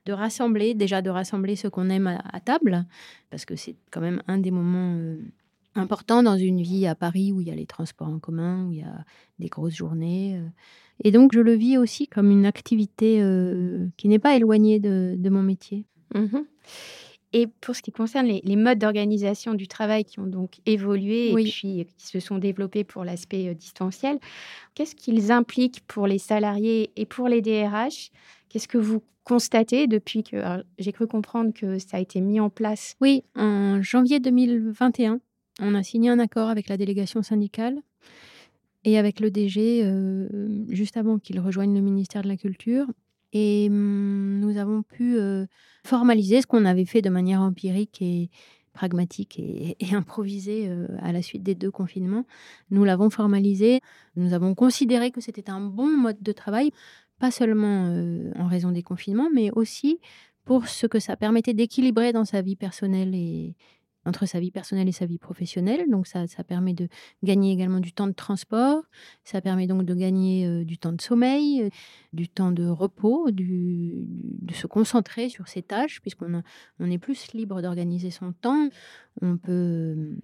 [0.06, 2.86] de rassembler, déjà de rassembler ce qu'on aime à, table,
[3.30, 5.18] parce que c'est quand même un des moments euh,
[5.74, 8.72] importants dans une vie à Paris où il y a les transports en commun, où
[8.72, 9.04] il y a
[9.38, 10.40] des grosses journées.
[11.02, 15.14] Et donc je le vis aussi comme une activité euh, qui n'est pas éloignée de,
[15.16, 15.84] de mon métier.
[16.14, 16.44] Mhm.
[17.32, 21.30] Et pour ce qui concerne les, les modes d'organisation du travail qui ont donc évolué
[21.32, 21.42] Oui.
[21.42, 24.18] et puis qui se sont développés pour l'aspect euh, distanciel,
[24.74, 28.10] qu'est-ce qu'ils impliquent pour les salariés et pour les DRH
[28.48, 30.36] Qu'est-ce que vous constatez depuis que
[30.78, 32.96] j'ai cru comprendre que ça a été mis en place?
[33.00, 35.20] Oui, en janvier 2021,
[35.60, 37.78] on a signé un accord avec la délégation syndicale
[38.84, 40.28] et avec le DG euh,
[40.68, 42.86] juste avant qu'il rejoigne le ministère de la Culture.
[43.32, 45.46] Et hum, nous avons pu euh,
[45.84, 48.30] formaliser ce qu'on avait fait de manière empirique et
[48.72, 52.26] pragmatique et, et improvisée euh, à la suite des deux confinements.
[52.70, 53.80] Nous l'avons formalisé.
[54.16, 56.70] Nous avons considéré que c'était un bon mode de travail,
[57.18, 57.94] pas seulement
[58.36, 60.00] en raison des confinements, mais aussi
[60.44, 63.54] pour ce que ça permettait d'équilibrer dans sa vie personnelle et
[64.06, 65.88] entre sa vie personnelle et sa vie professionnelle.
[65.90, 66.88] Donc ça, ça permet de
[67.22, 68.82] gagner également du temps de transport,
[69.24, 71.68] ça permet donc de gagner euh, du temps de sommeil, euh,
[72.12, 76.42] du temps de repos, du, de se concentrer sur ses tâches, puisqu'on
[76.78, 78.68] on est plus libre d'organiser son temps.
[79.20, 80.16] On peut euh,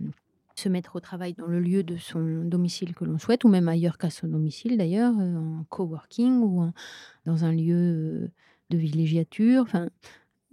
[0.54, 3.68] se mettre au travail dans le lieu de son domicile que l'on souhaite, ou même
[3.68, 6.70] ailleurs qu'à son domicile d'ailleurs, en coworking ou
[7.26, 8.30] dans un lieu
[8.70, 9.62] de villégiature.
[9.62, 9.90] Enfin,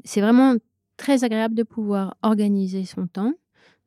[0.03, 0.55] c'est vraiment
[0.97, 3.33] très agréable de pouvoir organiser son temps.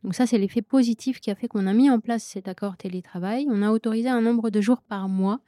[0.02, 2.76] Donc ça, c'est l'effet positif qui a fait qu'on a mis en place cet accord
[2.76, 3.46] télétravail.
[3.50, 5.40] On a autorisé un nombre de jours par mois.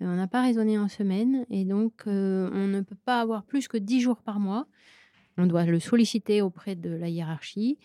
[0.00, 3.44] Euh, on n'a pas raisonné en semaine et donc euh, on ne peut pas avoir
[3.44, 4.66] plus que 10 jours par mois.
[5.38, 7.78] On doit le solliciter auprès de la hiérarchie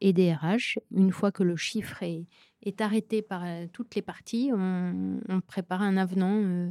[0.00, 0.78] et des RH.
[0.92, 5.96] Une fois que le chiffre est, arrêté par euh, toutes les parties, on, prépare un
[5.96, 6.70] avenant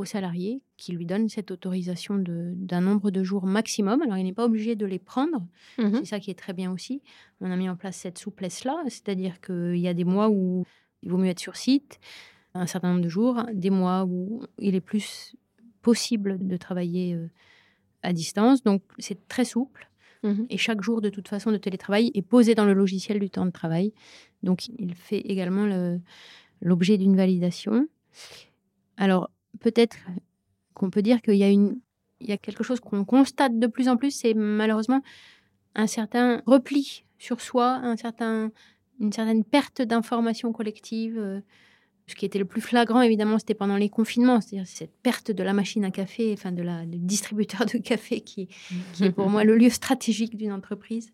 [0.00, 4.00] au salarié qui lui donne cette autorisation d'un nombre de jours maximum.
[4.02, 5.46] Alors, il n'est pas obligé de les prendre.
[5.78, 7.02] Mmh C'est ça qui est très bien aussi.
[7.40, 10.64] On a mis en place cette souplesse-là, c'est-à-dire qu'il y a des mois où
[11.02, 12.00] il vaut mieux être sur site,
[12.54, 15.36] un certain nombre de jours, des mois où il est plus
[15.82, 17.30] possible de travailler euh,
[18.02, 18.62] à distance.
[18.62, 19.88] Donc, c'est très souple.
[20.22, 23.30] Mmh Et chaque jour, de toute façon, de télétravail est posé dans le logiciel du
[23.30, 23.92] temps de travail.
[24.42, 25.66] Donc, il fait également
[26.62, 27.86] l'objet d'une validation.
[28.96, 29.96] Alors, peut-être
[30.74, 31.80] qu'on peut dire qu'il y a une,
[32.20, 35.02] il y a quelque chose qu'on constate de plus en plus, c'est malheureusement
[35.74, 38.50] un certain repli sur soi, un certain,
[39.00, 41.18] une certaine perte d'information collective.
[41.18, 41.40] Euh,
[42.06, 45.44] ce qui était le plus flagrant, évidemment, c'était pendant les confinements, c'est-à-dire cette perte de
[45.44, 48.48] la machine à café, enfin de la du distributeur de café, qui,
[48.94, 51.12] qui est pour moi le lieu stratégique d'une entreprise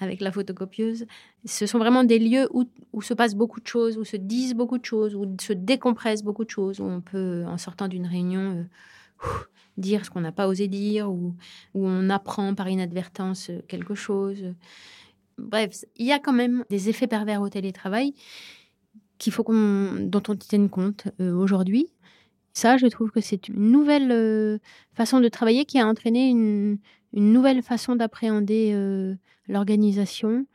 [0.00, 1.06] avec la photocopieuse.
[1.44, 4.78] Ce sont vraiment des lieux où, se passe beaucoup de choses, où se disent beaucoup
[4.78, 8.66] de choses, où se décompressent beaucoup de choses, où on peut, en sortant d'une réunion,
[9.22, 9.26] euh,
[9.76, 11.34] dire ce qu'on n'a pas osé dire, ou
[11.74, 14.54] où on apprend par inadvertance euh, quelque chose.
[15.38, 18.14] Bref, il y a quand même des effets pervers au télétravail
[19.18, 21.88] qu'il faut dont on tienne compte euh, aujourd'hui.
[22.52, 24.60] Ça, je trouve que c'est une nouvelle
[24.92, 26.78] façon de travailler qui a entraîné une,
[27.14, 29.16] une nouvelle façon d'appréhender
[29.48, 30.46] l'organisation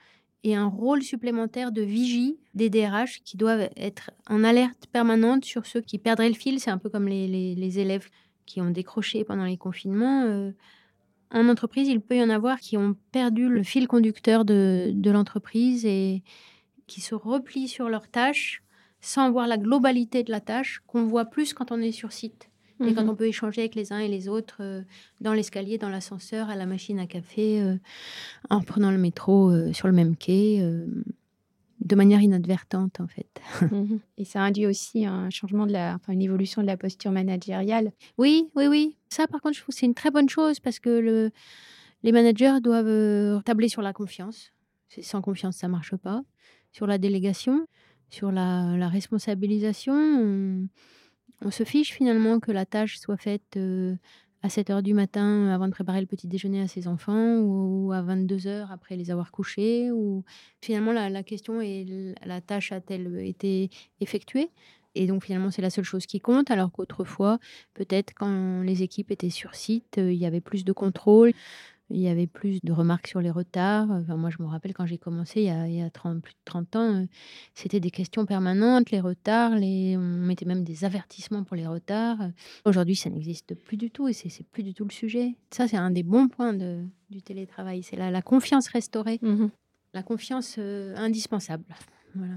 [0.44, 5.66] et un rôle supplémentaire de vigie des DRH qui doivent être en alerte permanente sur
[5.66, 6.60] ceux qui perdraient le fil.
[6.60, 8.10] C'est un peu comme les, élèves
[8.46, 10.24] qui ont décroché pendant les confinements.
[10.24, 10.52] Euh,
[11.32, 15.12] en entreprise, il peut y en avoir qui ont perdu le fil conducteur de, de
[15.12, 16.24] l'entreprise et
[16.88, 18.64] qui se replient sur leurs tâches
[19.02, 22.49] sans voir la globalité de la tâche qu'on voit plus quand on est sur site.
[22.86, 23.10] Et quand mhm.
[23.10, 24.82] on peut échanger avec les uns et les autres euh,
[25.20, 27.76] dans l'escalier, dans l'ascenseur, à la machine à café, euh,
[28.50, 30.64] en prenant le métro euh, sur le même quai,
[31.82, 33.42] de manière inadvertante en fait.
[33.72, 34.00] Mhm.
[34.18, 37.92] Et ça induit aussi un changement de la, enfin une évolution de la posture managériale.
[38.18, 38.96] Oui, oui, oui.
[39.10, 41.32] Ça par contre, je trouve que c'est une très bonne chose parce que le,
[42.04, 44.54] les managers doivent tabler sur la confiance.
[45.02, 46.24] Sans confiance, ça marche pas.
[46.72, 47.68] Sur la délégation,
[48.10, 50.68] sur la, la responsabilisation on
[51.50, 53.96] se fiche finalement que la tâche soit faite euh,
[54.42, 57.92] à 7 heures du matin avant de préparer le petit déjeuner à ses enfants ou,
[57.92, 59.92] à 22 heures après les avoir couchés.
[59.92, 60.24] Ou
[60.62, 64.50] finalement, la, question est la tâche a-t-elle été effectuée?
[64.96, 67.40] Et donc finalement, c'est la seule chose qui compte, alors qu'autrefois,
[67.74, 71.34] peut-être quand les équipes étaient sur site, euh, il y avait plus de contrôle.
[71.90, 73.90] Il y avait plus de remarques sur les retards.
[73.90, 76.22] Enfin, moi, je me rappelle quand j'ai commencé il y a, il y a 30,
[76.22, 77.06] plus de 30 ans, euh,
[77.56, 79.96] c'était des questions permanentes, les retards, les...
[79.98, 82.20] on mettait même des avertissements pour les retards.
[82.66, 85.36] Aujourd'hui, ça n'existe plus du tout et c'est, c'est plus du tout le sujet.
[85.52, 87.84] Ça, c'est un des bons points de, du télétravail.
[87.84, 89.48] C'est la, la confiance restaurée, mmh
[89.94, 91.64] la confiance euh, indispensable.
[92.16, 92.36] Voilà.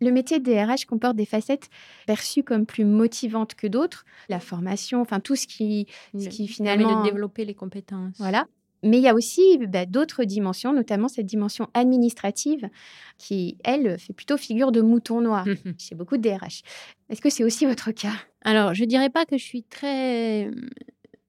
[0.00, 1.70] Le métier de DRH comporte des facettes
[2.06, 4.04] perçues comme plus motivantes que d'autres.
[4.28, 5.86] La formation, enfin tout ce qui,
[6.18, 7.02] ce qui finalement...
[7.02, 8.16] de développer les compétences.
[8.18, 8.46] Voilà.
[8.82, 12.68] Mais il y a aussi bah, d'autres dimensions, notamment cette dimension administrative
[13.16, 15.46] qui, elle, fait plutôt figure de mouton noir
[15.78, 16.62] chez beaucoup de DRH.
[17.08, 18.14] Est-ce que c'est aussi votre cas?
[18.44, 20.52] Alors, je ne dirais pas que je suis très euh,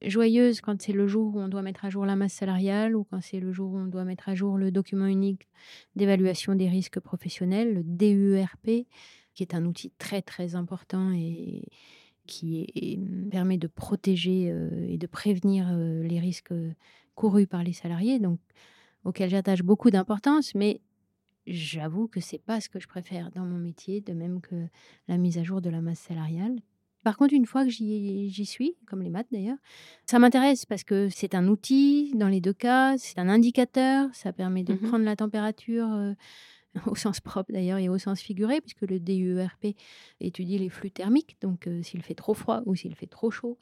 [0.01, 3.03] joyeuse quand c'est le jour où on doit mettre à jour la masse salariale ou
[3.03, 5.47] quand c'est le jour où on doit mettre à jour le document unique
[5.95, 8.87] d'évaluation des risques professionnels, le DURP,
[9.35, 11.63] qui est un outil très très important et
[12.25, 12.99] qui
[13.31, 16.53] permet de protéger euh, et de prévenir euh, les risques
[17.15, 18.39] couru par les salariés, donc
[19.04, 20.82] auquel j'attache beaucoup d'importance, mais
[21.45, 24.67] j'avoue que c'est pas ce que je préfère dans mon métier, de même que
[25.08, 26.56] la mise à jour de la masse salariale.
[27.04, 29.58] Par contre, une fois que j'y suis, comme les maths d'ailleurs,
[30.06, 34.32] ça m'intéresse parce que c'est un outil dans les deux cas, c'est un indicateur, ça
[34.32, 35.88] permet de mmh prendre la température
[36.88, 39.75] au sens propre d'ailleurs et au sens figuré, puisque le DUERP
[40.19, 43.57] étudie les flux thermiques, donc euh, s'il fait trop froid ou s'il fait trop chaud,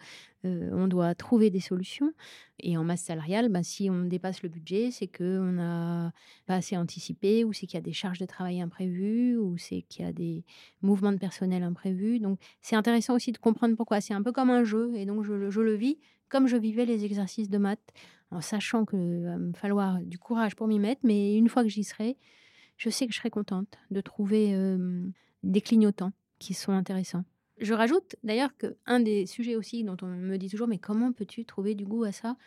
[0.45, 2.13] euh, on doit trouver des solutions.
[2.60, 6.13] Et en masse salariale, ben, si on dépasse le budget, c'est qu'on n'a
[6.45, 9.82] pas assez anticipé, ou c'est qu'il y a des charges de travail imprévues, ou c'est
[9.84, 10.45] qu'il y a des
[10.82, 12.19] mouvements de personnel imprévus.
[12.19, 14.00] Donc c'est intéressant aussi de comprendre pourquoi.
[14.00, 15.97] C'est un peu comme un jeu, et donc je, je le vis
[16.32, 17.91] comme je vivais les exercices de maths,
[18.32, 21.69] en sachant qu'il va me falloir du courage pour m'y mettre, mais une fois que
[21.69, 22.17] j'y serai,
[22.82, 24.56] je sais que je serai contente de trouver
[25.44, 27.24] des clignotants qui sont intéressants.
[27.60, 31.46] Je rajoute d'ailleurs qu'un des sujets aussi dont on me dit toujours, mais comment peux-tu
[31.46, 32.38] trouver du goût à ça?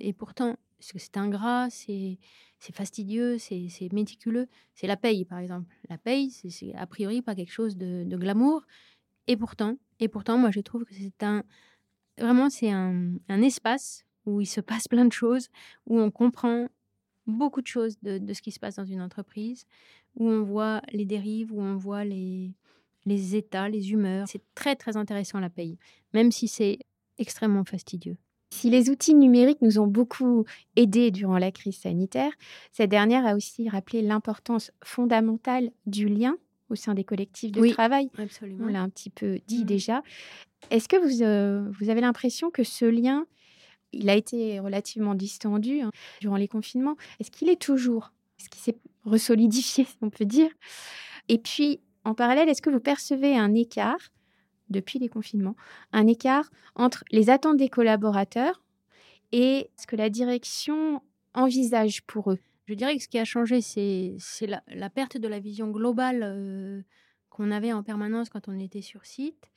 [0.00, 2.18] Et pourtant, parce que c'est ingrat, c'est
[2.58, 5.72] fastidieux, c'est méticuleux, c'est la paye par exemple.
[5.88, 8.66] La paye, c'est a priori pas quelque chose de, glamour.
[9.28, 11.44] Et pourtant, et pourtant, moi je trouve que c'est un
[12.18, 15.48] vraiment c'est un, un espace où il se passe plein de choses,
[15.86, 16.66] où on comprend
[17.26, 19.64] beaucoup de choses de, ce qui se passe dans une entreprise,
[20.16, 22.52] où on voit les dérives, où on voit les,
[23.04, 24.26] les états, les humeurs.
[24.28, 25.78] C'est très très intéressant la paye,
[26.12, 26.78] même si c'est
[27.18, 28.16] extrêmement fastidieux.
[28.50, 30.44] Si les outils numériques nous ont beaucoup
[30.76, 32.32] aidés durant la crise sanitaire,
[32.72, 36.36] cette dernière a aussi rappelé l'importance fondamentale du lien
[36.70, 38.10] au sein des collectifs de travail.
[38.18, 38.64] Absolument.
[38.64, 39.66] On l'a un petit peu dit mmh.
[39.66, 40.02] déjà.
[40.70, 43.26] Est-ce que vous, euh, vous avez l'impression que ce lien
[43.92, 46.96] il a été relativement distendu hein, durant les confinements.
[47.20, 48.12] Est-ce qu'il est toujours?
[48.38, 50.50] Est-ce qu'il s'est resolidifié, on peut dire?
[51.28, 54.10] Et puis, en parallèle, est-ce que vous percevez un écart,
[54.68, 55.56] depuis les confinements,
[55.92, 58.62] un écart entre les attentes des collaborateurs
[59.32, 61.02] et ce que la direction
[61.34, 62.38] envisage pour eux?
[62.66, 66.82] Je dirais que ce qui a changé, c'est la, perte de la vision globale euh,
[67.30, 69.50] qu'on avait en permanence quand on était sur site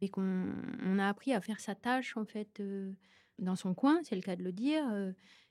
[0.00, 2.60] et qu'on a appris à faire sa tâche, en fait.
[2.60, 2.92] Euh,
[3.38, 4.82] dans son coin, c'est le cas de le dire.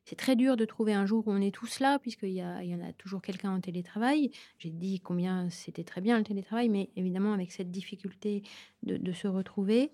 [0.06, 2.76] c'est très dur de trouver un jour où on est tous là, puisqu'il y, y
[2.76, 4.32] en a toujours quelqu'un en télétravail.
[4.58, 8.43] J'ai dit combien c'était très bien le télétravail, mais évidemment avec cette difficulté
[8.84, 9.91] de, se retrouver.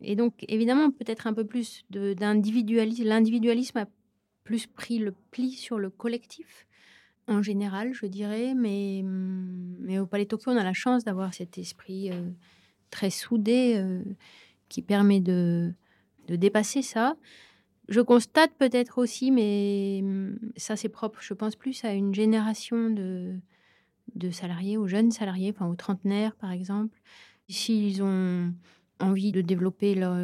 [0.00, 3.04] Et donc, évidemment, peut-être un peu plus d'individualisme.
[3.04, 3.86] L'individualisme a
[4.44, 6.66] plus pris le pli sur le collectif,
[7.26, 8.54] en général, je dirais.
[8.54, 12.10] Mais, mais au Palais Tokyo, on a la chance d'avoir cet esprit
[12.90, 13.82] très soudé
[14.68, 15.72] qui permet de,
[16.28, 17.16] de dépasser ça.
[17.88, 22.90] Je constate peut-être aussi, mais hum, ça c'est propre, je pense plus à une génération
[22.90, 23.34] de,
[24.14, 27.00] de salariés, aux jeunes salariés, enfin aux trentenaires par exemple.
[27.48, 28.52] S'ils ont
[29.00, 30.16] envie de développer leur,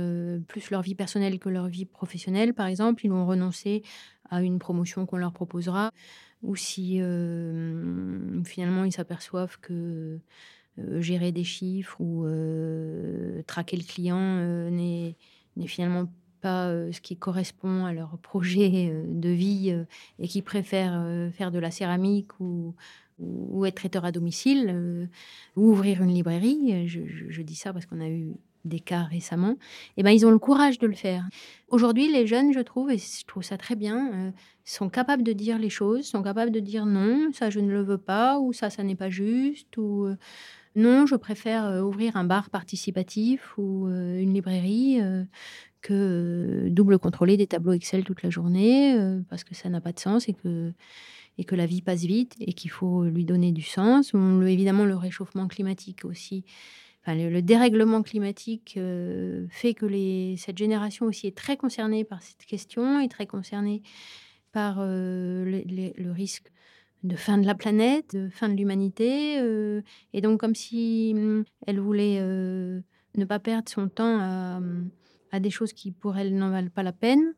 [0.46, 3.82] plus leur vie personnelle que leur vie professionnelle, par exemple, ils vont renoncer
[4.30, 5.90] à une promotion qu'on leur proposera,
[6.42, 10.18] ou si euh, finalement ils s'aperçoivent que
[10.78, 15.16] euh, gérer des chiffres ou euh, traquer le client n'est
[15.56, 16.06] n'est finalement
[16.40, 19.74] pas ce qui correspond à leur projet de vie
[20.18, 22.74] et qui préfèrent faire de la céramique ou,
[23.18, 25.08] ou être traiteur à domicile
[25.56, 26.86] ou ouvrir une librairie.
[26.86, 29.52] Je, dis ça parce qu'on a eu des cas récemment.
[29.52, 31.28] Et eh ben ils ont le courage de le faire.
[31.68, 34.32] Aujourd'hui, les jeunes, je trouve, et je trouve ça très bien,
[34.64, 37.82] sont capables de dire les choses, sont capables de dire non, ça je ne le
[37.82, 40.08] veux pas, ou ça, ça n'est pas juste, ou
[40.76, 45.24] non, je préfère euh, ouvrir un bar participatif ou euh, une librairie euh,
[45.80, 48.96] que double contrôler des tableaux Excel toute la journée
[49.28, 50.72] parce que ça n'a pas de sens et que,
[51.38, 54.12] et que la vie passe vite et qu'il faut lui donner du sens.
[54.46, 56.44] évidemment, le réchauffement climatique aussi.
[57.06, 58.78] Le, dérèglement climatique
[59.50, 63.82] fait que cette génération aussi est très concernée par cette question, est très concernée
[64.52, 66.50] par le risque
[67.04, 69.38] de fin de la planète, de fin de l'humanité.
[69.38, 69.82] Euh,
[70.14, 72.80] et donc, comme si hum, elle voulait euh,
[73.16, 74.60] ne pas perdre son temps à,
[75.30, 77.34] à, des choses qui, pour elle, n'en valent pas la peine.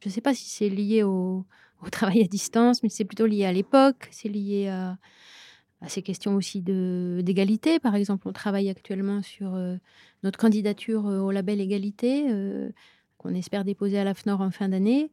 [0.00, 1.46] Je ne sais pas si c'est lié au,
[1.92, 4.08] travail à distance, mais c'est plutôt lié à l'époque.
[4.10, 4.98] C'est lié à,
[5.86, 7.78] ces questions aussi d'égalité.
[7.78, 9.76] Par exemple, on travaille actuellement sur euh,
[10.22, 12.26] notre candidature au label égalité,
[13.18, 15.10] qu'on espère déposer à la FNOR en fin d'année.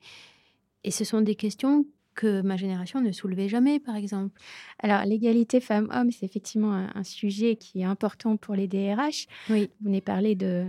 [0.86, 1.86] Et ce sont des questions
[2.16, 4.40] que ma génération ne soulevait jamais, par exemple.
[4.80, 9.28] Alors, l'égalité femmes-hommes, c'est effectivement un, sujet qui est important pour les DRH.
[9.50, 9.70] Oui.
[9.80, 10.66] Vous venez parler de,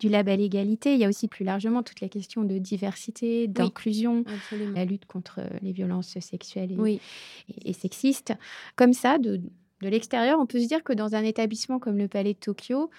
[0.00, 0.94] du label égalité.
[0.94, 4.24] Il y a aussi plus largement toute la question de diversité, d'inclusion,
[4.74, 7.00] la lutte contre les violences sexuelles et,
[7.64, 8.34] et, sexistes.
[8.74, 9.40] Comme ça, de,
[9.82, 12.90] de l'extérieur, on peut se dire que dans un établissement comme le Palais de Tokyo,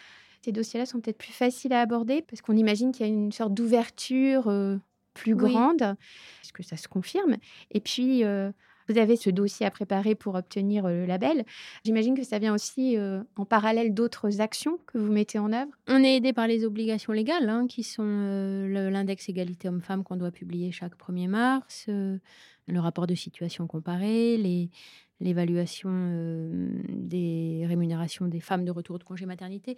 [0.44, 3.32] ces dossiers-là sont peut-être plus faciles à aborder parce qu'on imagine qu'il y a une
[3.32, 4.48] sorte d'ouverture.
[4.48, 4.78] Euh,
[5.18, 5.82] plus grande.
[5.82, 7.38] Est-ce que ça se confirme
[7.72, 8.52] Et puis, euh,
[8.90, 11.46] Vous avez ce dossier à préparer pour obtenir euh, le label.
[11.84, 15.72] J'imagine que ça vient aussi euh, en parallèle d'autres actions que vous mettez en œuvre.
[15.88, 20.16] On est aidé par les obligations légales, hein, qui sont euh, l'index égalité homme-femme qu'on
[20.16, 24.38] doit publier chaque 1er mars, le rapport de situation comparée,
[25.20, 25.90] l'évaluation
[26.90, 29.78] des rémunérations des femmes de retour de congé maternité,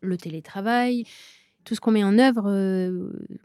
[0.00, 1.04] le télétravail
[1.64, 2.44] tout ce qu'on met en œuvre,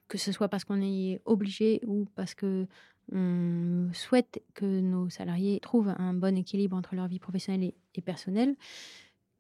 [0.08, 2.68] que ce soit parce qu'on est obligé ou parce que
[3.12, 8.56] on souhaite que nos salariés trouvent un bon équilibre entre leur vie professionnelle et, personnelle,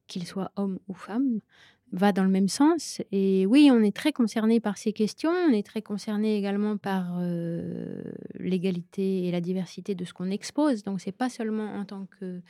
[0.07, 1.39] qu'ils soient hommes ou femmes,
[1.91, 3.01] va dans le même sens.
[3.11, 5.31] Et oui, on est très concerné par ces questions.
[5.31, 8.01] On est très concerné également par euh,
[8.35, 10.83] l'égalité et la diversité de ce qu'on expose.
[10.83, 12.41] Donc, c'est pas seulement en tant que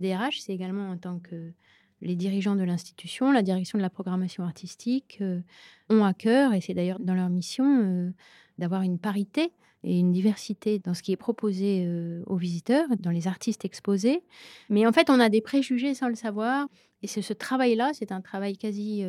[0.00, 1.52] DRH, c'est également en tant que
[2.00, 5.40] les dirigeants de l'institution, la direction de la programmation artistique euh,
[5.88, 8.10] ont à cœur, et c'est d'ailleurs dans leur mission, euh,
[8.58, 9.52] d'avoir une parité
[9.84, 14.22] et une diversité dans ce qui est proposé euh, aux visiteurs, dans les artistes exposés.
[14.70, 16.68] Mais en fait, on a des préjugés sans le savoir.
[17.02, 19.04] Et c'est ce travail-là, c'est un travail quasi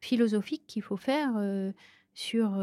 [0.00, 1.34] philosophique qu'il faut faire
[2.14, 2.58] sur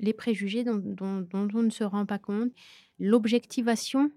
[0.00, 2.50] les préjugés dont, on ne se rend pas compte,
[2.98, 4.10] l'objectivation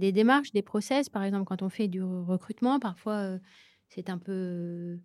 [0.00, 1.08] des démarches, des process.
[1.08, 3.38] Par exemple, quand on fait du recrutement, parfois
[3.88, 4.98] c'est un peu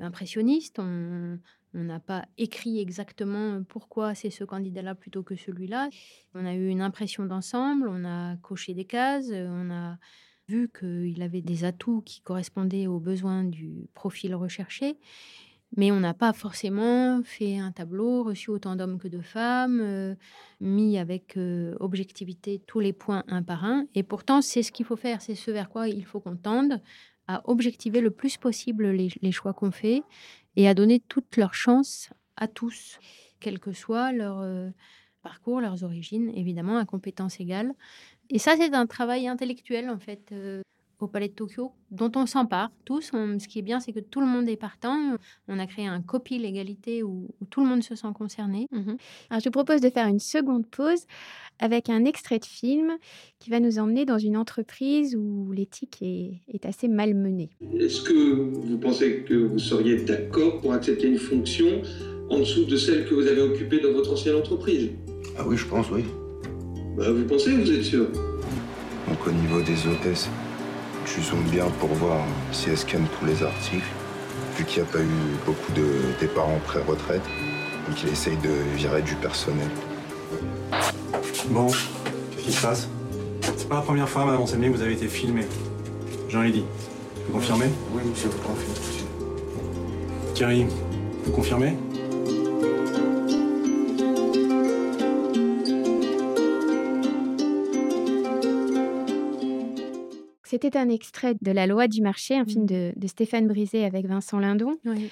[0.00, 0.78] impressionniste.
[0.78, 1.38] On,
[1.74, 5.88] on n'a pas écrit exactement pourquoi c'est ce candidat-là plutôt que celui-là.
[6.34, 9.98] On a eu une impression d'ensemble, on a coché des cases, on a
[10.48, 14.98] vu qu'il avait des atouts qui correspondaient aux besoins du profil recherché.
[15.76, 20.14] Mais on n'a pas forcément fait un tableau, reçu autant d'hommes que de femmes, euh,
[20.60, 23.86] mis avec euh, objectivité tous les points un par un.
[23.94, 26.80] Et pourtant, c'est ce qu'il faut faire, c'est ce vers quoi il faut qu'on tende,
[27.26, 30.02] à objectiver le plus possible les choix qu'on fait
[30.56, 32.98] et à donner toutes leurs chances à tous,
[33.40, 34.70] quel que soit leur euh,
[35.22, 37.72] parcours, leurs origines, évidemment, à compétences égales.
[38.30, 40.32] Et ça, c'est un travail intellectuel, en fait,
[41.02, 43.10] au Palais de Tokyo, dont on s'empare tous.
[43.12, 45.16] ce qui est bien, c'est que tout le monde est partant.
[45.48, 48.68] On a créé un copie l'égalité où, tout le monde se sent concerné.
[48.72, 48.96] Mhm.
[49.30, 51.06] Alors, je vous propose de faire une seconde pause
[51.58, 52.96] avec un extrait de film
[53.38, 57.50] qui va nous emmener dans une entreprise où l'éthique est, est assez malmenée.
[57.78, 61.82] Est-ce que vous pensez que vous seriez d'accord pour accepter une fonction
[62.30, 64.90] en dessous de celle que vous avez occupée dans votre ancienne entreprise?
[65.36, 66.04] Ah oui, je pense, oui.
[66.96, 68.06] Bah, vous pensez, vous êtes sûr?
[69.08, 70.28] Donc au niveau des hôtesses,
[71.14, 73.86] tu zoomes bien pour voir si elles scannent tous les articles,
[74.56, 75.86] vu qu'il n'y a pas eu beaucoup de
[76.18, 77.22] départs en pré-retraite,
[77.86, 79.68] donc il essaye de virer du personnel.
[81.50, 82.88] Bon, qu'est-ce qui se passe?
[83.42, 85.42] C'est pas la première fois, madame Enseignée, que vous avez été filmé.
[86.30, 86.64] J'en ai dit.
[87.26, 87.70] Vous confirmez?
[87.92, 88.74] Oui, monsieur, vous confirmez.
[90.34, 90.66] Thierry,
[91.24, 91.76] vous confirmez?
[100.62, 102.92] C'était un extrait de La loi du marché, un film mmh.
[102.96, 104.78] de, Stéphane Brisé avec Vincent Lindon.
[104.84, 105.08] Je ne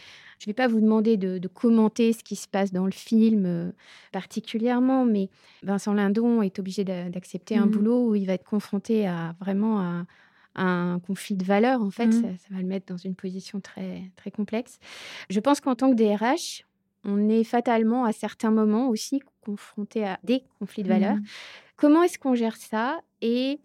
[0.46, 3.72] vais pas vous demander de, commenter ce qui se passe dans le film euh,
[4.12, 5.28] particulièrement, mais
[5.64, 7.70] Vincent Lindon est obligé d'accepter un mmh.
[7.70, 10.06] boulot où il va être confronté à vraiment à,
[10.54, 11.82] un conflit de valeurs.
[11.82, 12.12] En fait, mmh.
[12.12, 14.78] ça, ça, va le mettre dans une position très, très complexe.
[15.30, 16.64] Je pense qu'en tant que DRH,
[17.02, 21.16] on est fatalement à certains moments aussi confronté à des conflits de valeurs.
[21.76, 23.58] Comment est-ce qu'on gère ça et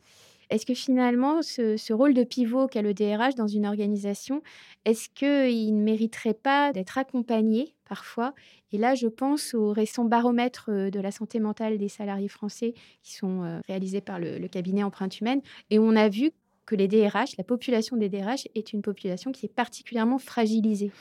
[0.50, 4.42] est-ce que finalement, ce, rôle de pivot qu'a le DRH dans une organisation,
[4.86, 8.34] est-ce qu'il ne mériterait pas d'être accompagné parfois?
[8.72, 12.74] Et là, je pense au récent baromètre euh, de la santé mentale des salariés français
[13.04, 15.42] qui sont euh, réalisés par le, cabinet Empreinte Humaine.
[15.70, 16.32] Et on a vu
[16.66, 20.92] que les DRH, la population des DRH, est une population qui est particulièrement fragilisée.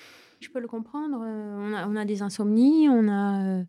[0.40, 1.22] Je peux le comprendre.
[1.22, 3.64] Euh, on a, des insomnies, on a...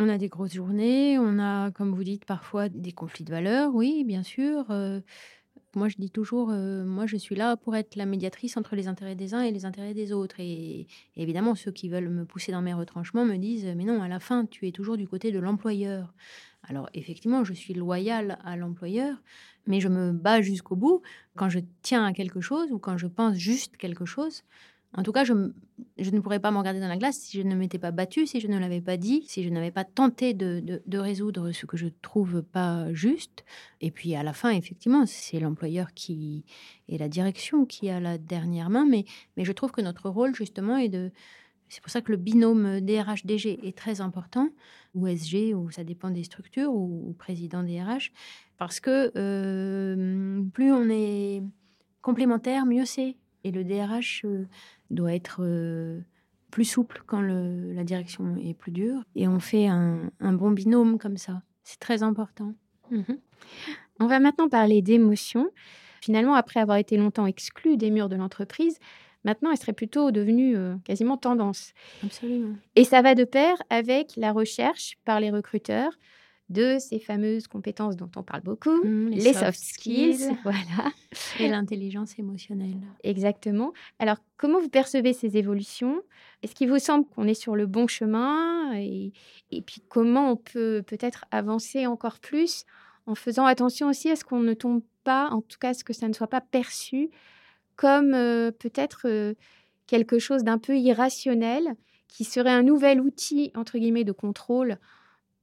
[0.00, 3.74] On a des grosses journées, on a, comme vous dites, parfois des conflits de valeurs,
[3.74, 4.64] oui, bien sûr.
[4.70, 5.00] Euh,
[5.74, 8.86] moi, je dis toujours, euh, moi, je suis là pour être la médiatrice entre les
[8.86, 10.36] intérêts des uns et les intérêts des autres.
[10.38, 14.06] Et, évidemment, ceux qui veulent me pousser dans mes retranchements me disent, mais non, à
[14.06, 16.14] la fin, tu es toujours du côté de l'employeur.
[16.62, 19.16] Alors, effectivement, je suis loyale à l'employeur,
[19.66, 21.02] mais je me bats jusqu'au bout
[21.34, 24.44] quand je tiens à quelque chose ou quand je pense juste quelque chose.
[24.94, 27.54] En tout cas, je, ne pourrais pas me regarder dans la glace si je ne
[27.54, 30.98] m'étais pas battue, si je ne l'avais pas dit, si je n'avais pas tenté de,
[30.98, 33.44] résoudre ce que je trouve pas juste.
[33.80, 36.44] Et puis à la fin, effectivement, c'est l'employeur qui
[36.88, 38.86] et la direction qui a la dernière main.
[38.86, 39.04] Mais,
[39.36, 41.10] je trouve que notre rôle, justement, est de...
[41.68, 44.48] C'est pour ça que le binôme DRH-DG est très important,
[44.94, 48.10] ou SG, ou ça dépend des structures, ou, président DRH,
[48.56, 51.42] parce que euh, plus on est
[52.00, 53.16] complémentaire, mieux c'est.
[53.48, 54.46] Et le DRH euh,
[54.90, 56.00] doit être euh,
[56.50, 59.02] plus souple quand la direction est plus dure.
[59.16, 61.40] Et on fait un, bon binôme comme ça.
[61.64, 62.52] C'est très important.
[62.90, 63.18] Mhm.
[64.00, 65.48] On va maintenant parler d'émotions.
[66.02, 68.78] Finalement, après avoir été longtemps exclue des murs de l'entreprise,
[69.24, 71.72] maintenant, elle serait plutôt devenue euh, quasiment tendance.
[72.04, 72.54] Absolument.
[72.76, 75.92] Et ça va de pair avec la recherche par les recruteurs
[76.48, 80.30] de ces fameuses compétences dont on parle beaucoup, Mmh, les, soft skills.
[80.44, 80.90] Voilà,
[81.38, 82.78] et l'intelligence émotionnelle.
[83.04, 83.72] exactement.
[83.98, 86.00] Alors, comment vous percevez ces évolutions?
[86.42, 88.72] Est-ce qu'il vous semble qu'on est sur le bon chemin?
[88.76, 89.12] Et,
[89.50, 92.64] et puis comment on peut peut-être avancer encore plus
[93.06, 95.84] en faisant attention aussi à ce qu'on ne tombe pas, en tout cas, à ce
[95.84, 97.10] que ça ne soit pas perçu
[97.76, 99.34] comme euh, peut-être euh,
[99.86, 101.74] quelque chose d'un peu irrationnel
[102.08, 104.78] qui serait un nouvel outil, entre guillemets, de contrôle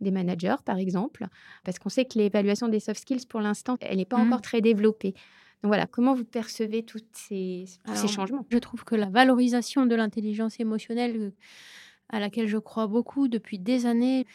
[0.01, 1.27] des managers, par exemple,
[1.63, 4.27] parce qu'on sait que l'évaluation des soft skills, pour l'instant, elle n'est pas Mhm.
[4.27, 5.13] encore très développée.
[5.63, 7.65] Donc voilà, comment vous percevez tous ces,
[7.95, 8.45] ces changements?
[8.51, 11.31] Je trouve que la valorisation de l'intelligence émotionnelle,
[12.09, 14.27] à laquelle je crois beaucoup depuis des années,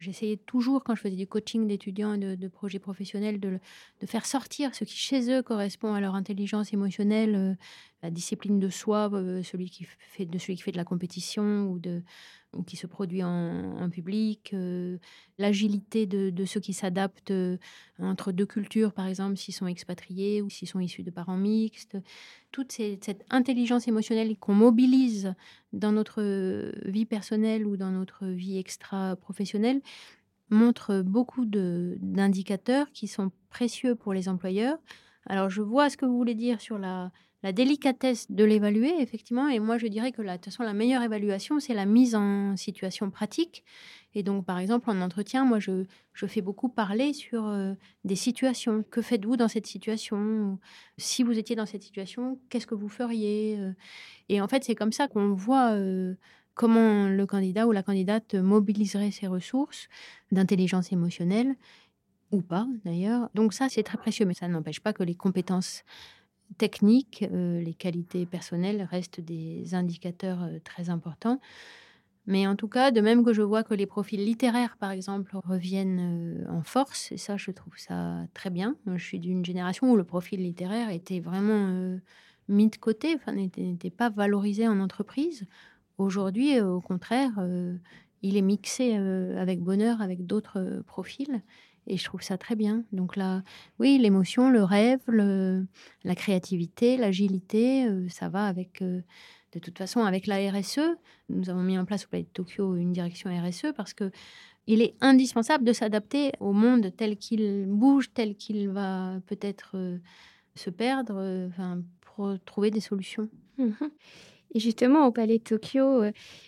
[0.00, 3.58] j'essayais toujours, quand je faisais du coaching d'étudiants et de, de projets professionnels, de,
[4.04, 7.54] faire sortir ce qui chez eux correspond à leur intelligence émotionnelle, euh,
[8.02, 11.68] la discipline de soi, euh, celui qui fait de celui qui fait de la compétition
[11.68, 12.02] ou de
[12.66, 14.98] qui se produit en, public, euh,
[15.38, 17.56] l'agilité de, ceux qui s'adaptent euh,
[17.98, 21.96] entre deux cultures, par exemple, s'ils sont expatriés ou s'ils sont issus de parents mixtes.
[22.52, 25.34] Toute cette intelligence émotionnelle qu'on mobilise
[25.72, 26.22] dans notre
[26.88, 29.82] vie personnelle ou dans notre vie extra-professionnelle
[30.50, 34.78] montre beaucoup d'indicateurs qui sont précieux pour les employeurs.
[35.26, 37.10] Alors, je vois ce que vous voulez dire sur la,
[37.42, 40.72] la délicatesse de l'évaluer, effectivement, et moi, je dirais que la, de toute façon, la
[40.72, 43.62] meilleure évaluation, c'est la mise en situation pratique.
[44.14, 45.84] Et donc, par exemple, en entretien, moi, je,
[46.14, 47.74] je fais beaucoup parler sur euh,
[48.04, 48.82] des situations.
[48.90, 50.58] Que faites-vous dans cette situation?
[50.96, 53.56] Si vous étiez dans cette situation, qu'est-ce que vous feriez?
[53.58, 53.72] Euh,
[54.28, 56.14] Et en fait, c'est comme ça qu'on voit euh,
[56.54, 59.88] comment le candidat ou la candidate mobiliserait ses ressources
[60.32, 61.54] d'intelligence émotionnelle
[62.32, 63.28] ou pas d'ailleurs.
[63.34, 65.84] Donc ça, c'est très précieux, mais ça n'empêche pas que les compétences
[66.58, 71.40] techniques, euh, les qualités personnelles restent des indicateurs euh, très importants.
[72.26, 75.36] Mais en tout cas, de même que je vois que les profils littéraires, par exemple,
[75.36, 78.76] reviennent euh, en force, et ça, je trouve ça très bien.
[78.86, 81.98] Je suis d'une génération où le profil littéraire était vraiment
[82.48, 85.46] mis de côté, n'était pas valorisé en entreprise.
[85.98, 87.32] Aujourd'hui, au contraire,
[88.22, 91.42] il est mixé avec bonheur avec d'autres profils.
[91.86, 92.84] Et je trouve ça très bien.
[92.92, 93.42] Donc là,
[93.78, 99.02] oui, l'émotion, le rêve, la créativité, l'agilité, euh, ça va avec, euh,
[99.52, 100.80] de toute façon, avec la RSE.
[101.28, 104.10] Nous avons mis en place au Palais de Tokyo une direction RSE parce que
[104.68, 109.98] il est indispensable de s'adapter au monde tel qu'il bouge, tel qu'il va peut-être euh,
[110.56, 113.28] se perdre, enfin, pour trouver des solutions.
[113.58, 113.90] Mhm.
[114.54, 116.02] Et justement, au Palais de Tokyo,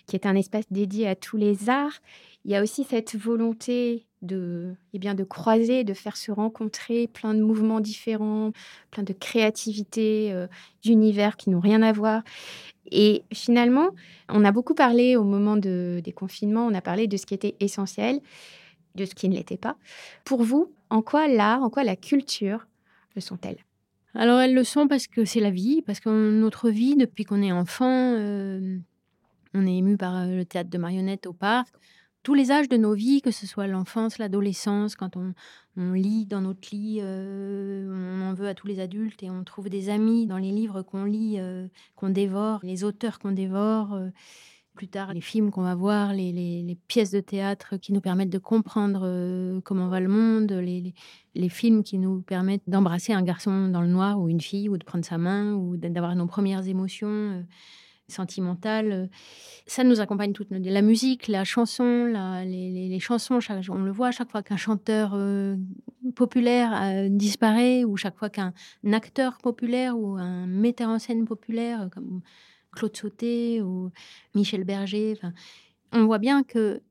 [0.05, 2.01] qui est un espace dédié à tous les arts,
[2.43, 7.07] il y a aussi cette volonté de, eh bien, de croiser, de faire se rencontrer
[7.07, 8.51] plein de mouvements différents,
[8.91, 10.47] plein de créativité, euh,
[10.83, 12.23] d'univers qui n'ont rien à voir.
[12.91, 13.89] Et finalement,
[14.29, 17.33] on a beaucoup parlé au moment de- des confinements, on a parlé de ce qui
[17.33, 18.19] était essentiel,
[18.95, 19.77] de ce qui ne l'était pas.
[20.25, 22.67] Pour vous, en quoi l'art, en quoi la culture
[23.15, 23.63] le sont-elles?
[24.15, 27.43] Alors elles le sont parce que c'est la vie, parce que notre vie, depuis qu'on
[27.43, 28.77] est enfant, euh,
[29.53, 31.73] on est ému par euh, le théâtre de marionnettes au parc.
[32.21, 35.33] Tous les âges de nos vies, que ce soit l'enfance, l'adolescence, quand on,
[35.93, 39.69] lit dans notre lit, euh, on en veut à tous les adultes et on trouve
[39.69, 43.93] des amis dans les livres qu'on lit, euh, qu'on dévore, les auteurs qu'on dévore.
[43.93, 44.09] euh,
[44.75, 48.37] plus tard, les films qu'on va voir, les, pièces de théâtre qui nous permettent de
[48.37, 53.89] comprendre comment va le monde, les, films qui nous permettent d'embrasser un garçon dans le
[53.89, 57.43] noir ou une fille, ou de prendre sa main, ou d'a- d'avoir nos premières émotions
[58.11, 58.91] sentimentales.
[58.91, 59.07] euh,
[59.65, 60.49] Ça nous accompagne toute.
[60.51, 62.05] La musique, la chanson,
[62.45, 63.39] les, chansons,
[63.69, 65.55] on le voit chaque fois qu'un chanteur euh,
[66.15, 68.53] populaire euh, disparaît, ou chaque fois qu'un
[68.91, 72.21] acteur populaire ou un metteur en scène populaire, comme
[72.71, 73.91] Claude Sauté ou
[74.35, 75.15] Michel Berger,
[75.91, 76.81] on voit bien que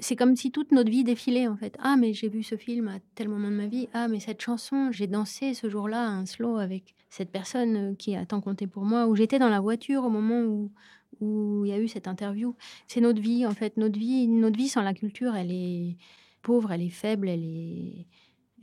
[0.00, 1.76] c'est comme si toute notre vie défilait en fait.
[1.80, 3.88] Ah mais j'ai vu ce film à tel moment de ma vie.
[3.92, 8.16] Ah mais cette chanson, j'ai dansé ce jour-là un slow avec cette personne euh, qui
[8.16, 9.06] a tant compté pour moi.
[9.06, 10.72] Ou j'étais dans la voiture au moment où
[11.20, 12.56] où il y a eu cette interview.
[12.88, 13.76] C'est notre vie en fait.
[13.76, 15.96] Notre vie, notre vie sans la culture, elle est
[16.42, 18.06] pauvre, elle est faible, elle est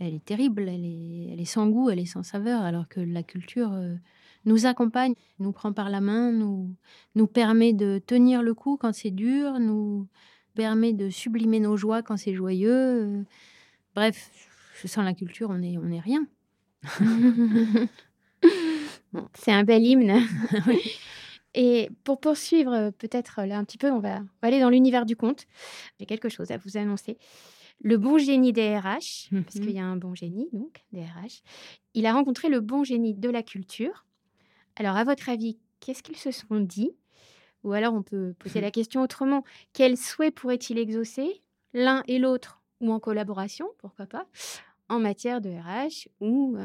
[0.01, 2.99] elle est terrible, elle est, elle est sans goût, elle est sans saveur, alors que
[2.99, 3.93] la culture euh,
[4.45, 6.75] nous accompagne, nous prend par la main, nous,
[7.13, 10.07] nous permet de tenir le coup quand c'est dur, nous
[10.55, 12.71] permet de sublimer nos joies quand c'est joyeux.
[12.71, 13.23] euh.
[13.95, 14.29] Bref,
[14.85, 16.25] sans la culture, on n'est on est rien.
[19.13, 20.21] Bon, c'est un bel hymne.
[21.53, 24.69] Et pour poursuivre, euh, peut-être là un petit peu, on va, on va aller dans
[24.69, 25.47] l'univers du conte.
[25.99, 27.17] J'ai quelque chose à vous annoncer.
[27.83, 29.45] le bon génie des RH, parce Mhm.
[29.61, 31.41] qu'il y a un bon génie, donc, des RH,
[31.95, 34.05] il a rencontré le bon génie de la culture.
[34.77, 36.91] Alors, à votre avis, qu'est-ce qu'ils se sont dit?
[37.63, 39.43] Ou alors, on peut poser la question autrement.
[39.73, 41.41] Quel souhait pourrait-il exaucer,
[41.73, 44.25] l'un et l'autre, ou en collaboration, pourquoi pas,
[44.89, 46.57] en matière de RH ou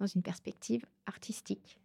[0.00, 1.78] dans une perspective artistique?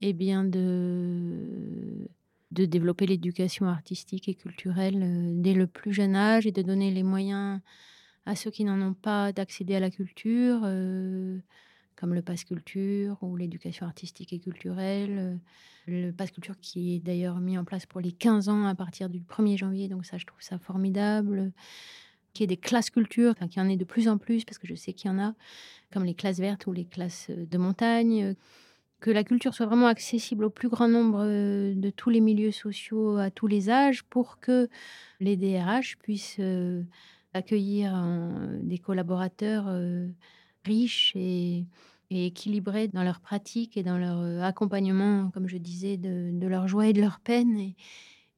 [0.00, 2.08] Eh bien, de,
[2.52, 7.02] de développer l'éducation artistique et culturelle dès le plus jeune âge et de donner les
[7.02, 7.60] moyens
[8.26, 11.38] à ceux qui n'en ont pas d'accéder à la culture, euh,
[11.98, 15.18] comme le passe culture ou l'éducation artistique et culturelle.
[15.18, 15.34] euh,
[15.86, 19.08] le passe culture qui est d'ailleurs mis en place pour les 15 ans à partir
[19.08, 21.50] du 1er janvier, donc ça, je trouve ça formidable.
[22.34, 24.58] Qu'il y ait des classes culture, qu'il y en ait de plus en plus, parce
[24.58, 25.34] que je sais qu'il y en a,
[25.90, 28.34] comme les classes vertes ou les classes euh, de montagne, euh,
[29.00, 33.16] que la culture soit vraiment accessible au plus grand nombre de tous les milieux sociaux
[33.16, 34.68] à tous les âges pour que
[35.20, 36.40] les DRH puissent
[37.32, 37.94] accueillir
[38.60, 39.68] des collaborateurs
[40.68, 41.64] riches et,
[42.10, 46.46] et équilibrés dans leur pratique et dans leur euh, accompagnement, comme je disais, de, de
[46.46, 47.74] leur joie et de leur peine et,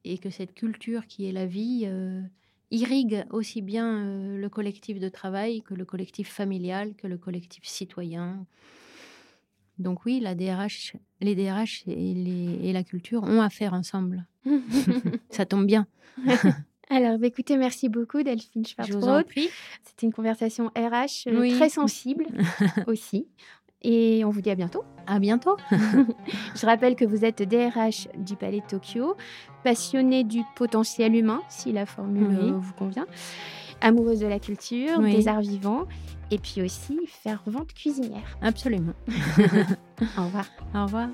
[0.04, 2.22] et que cette culture qui est la vie euh,
[2.70, 7.64] irrigue aussi bien euh, le collectif de travail que le collectif familial, que le collectif
[7.64, 8.46] citoyen.
[9.78, 14.26] Donc oui, la DRH, les DRH et, les- et la culture ont à faire ensemble.
[15.30, 15.86] Ça tombe bien.
[16.90, 19.20] Alors, bah, écoutez, merci beaucoup Delphine Schwarzbrot.
[19.84, 21.52] C'était une conversation RH euh, Oui.
[21.56, 22.26] très sensible
[22.88, 23.26] aussi.
[23.82, 24.84] Et on vous dit à bientôt.
[25.06, 25.56] À bientôt.
[25.70, 29.16] Je rappelle que vous êtes DRH du Palais de Tokyo,
[29.64, 32.52] passionné du potentiel humain, si la formule Oui.
[32.54, 33.06] vous convient,
[33.80, 35.16] amoureuse de la culture, Oui.
[35.16, 35.86] des arts vivants,
[36.30, 38.36] et puis aussi fervente cuisinière.
[38.42, 38.92] Absolument.
[40.18, 40.44] Au revoir.
[40.74, 41.08] Au revoir.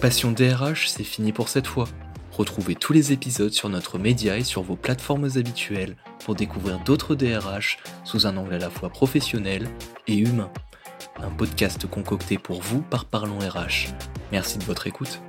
[0.00, 1.86] Passion DRH, c'est fini pour cette fois.
[2.32, 5.94] Retrouvez tous les épisodes sur notre média et sur vos plateformes habituelles
[6.24, 9.68] pour découvrir d'autres DRH sous un angle à la fois professionnel
[10.06, 10.50] et humain.
[11.22, 13.92] Un podcast concocté pour vous par Parlons RH.
[14.32, 15.20] Merci de votre écoute.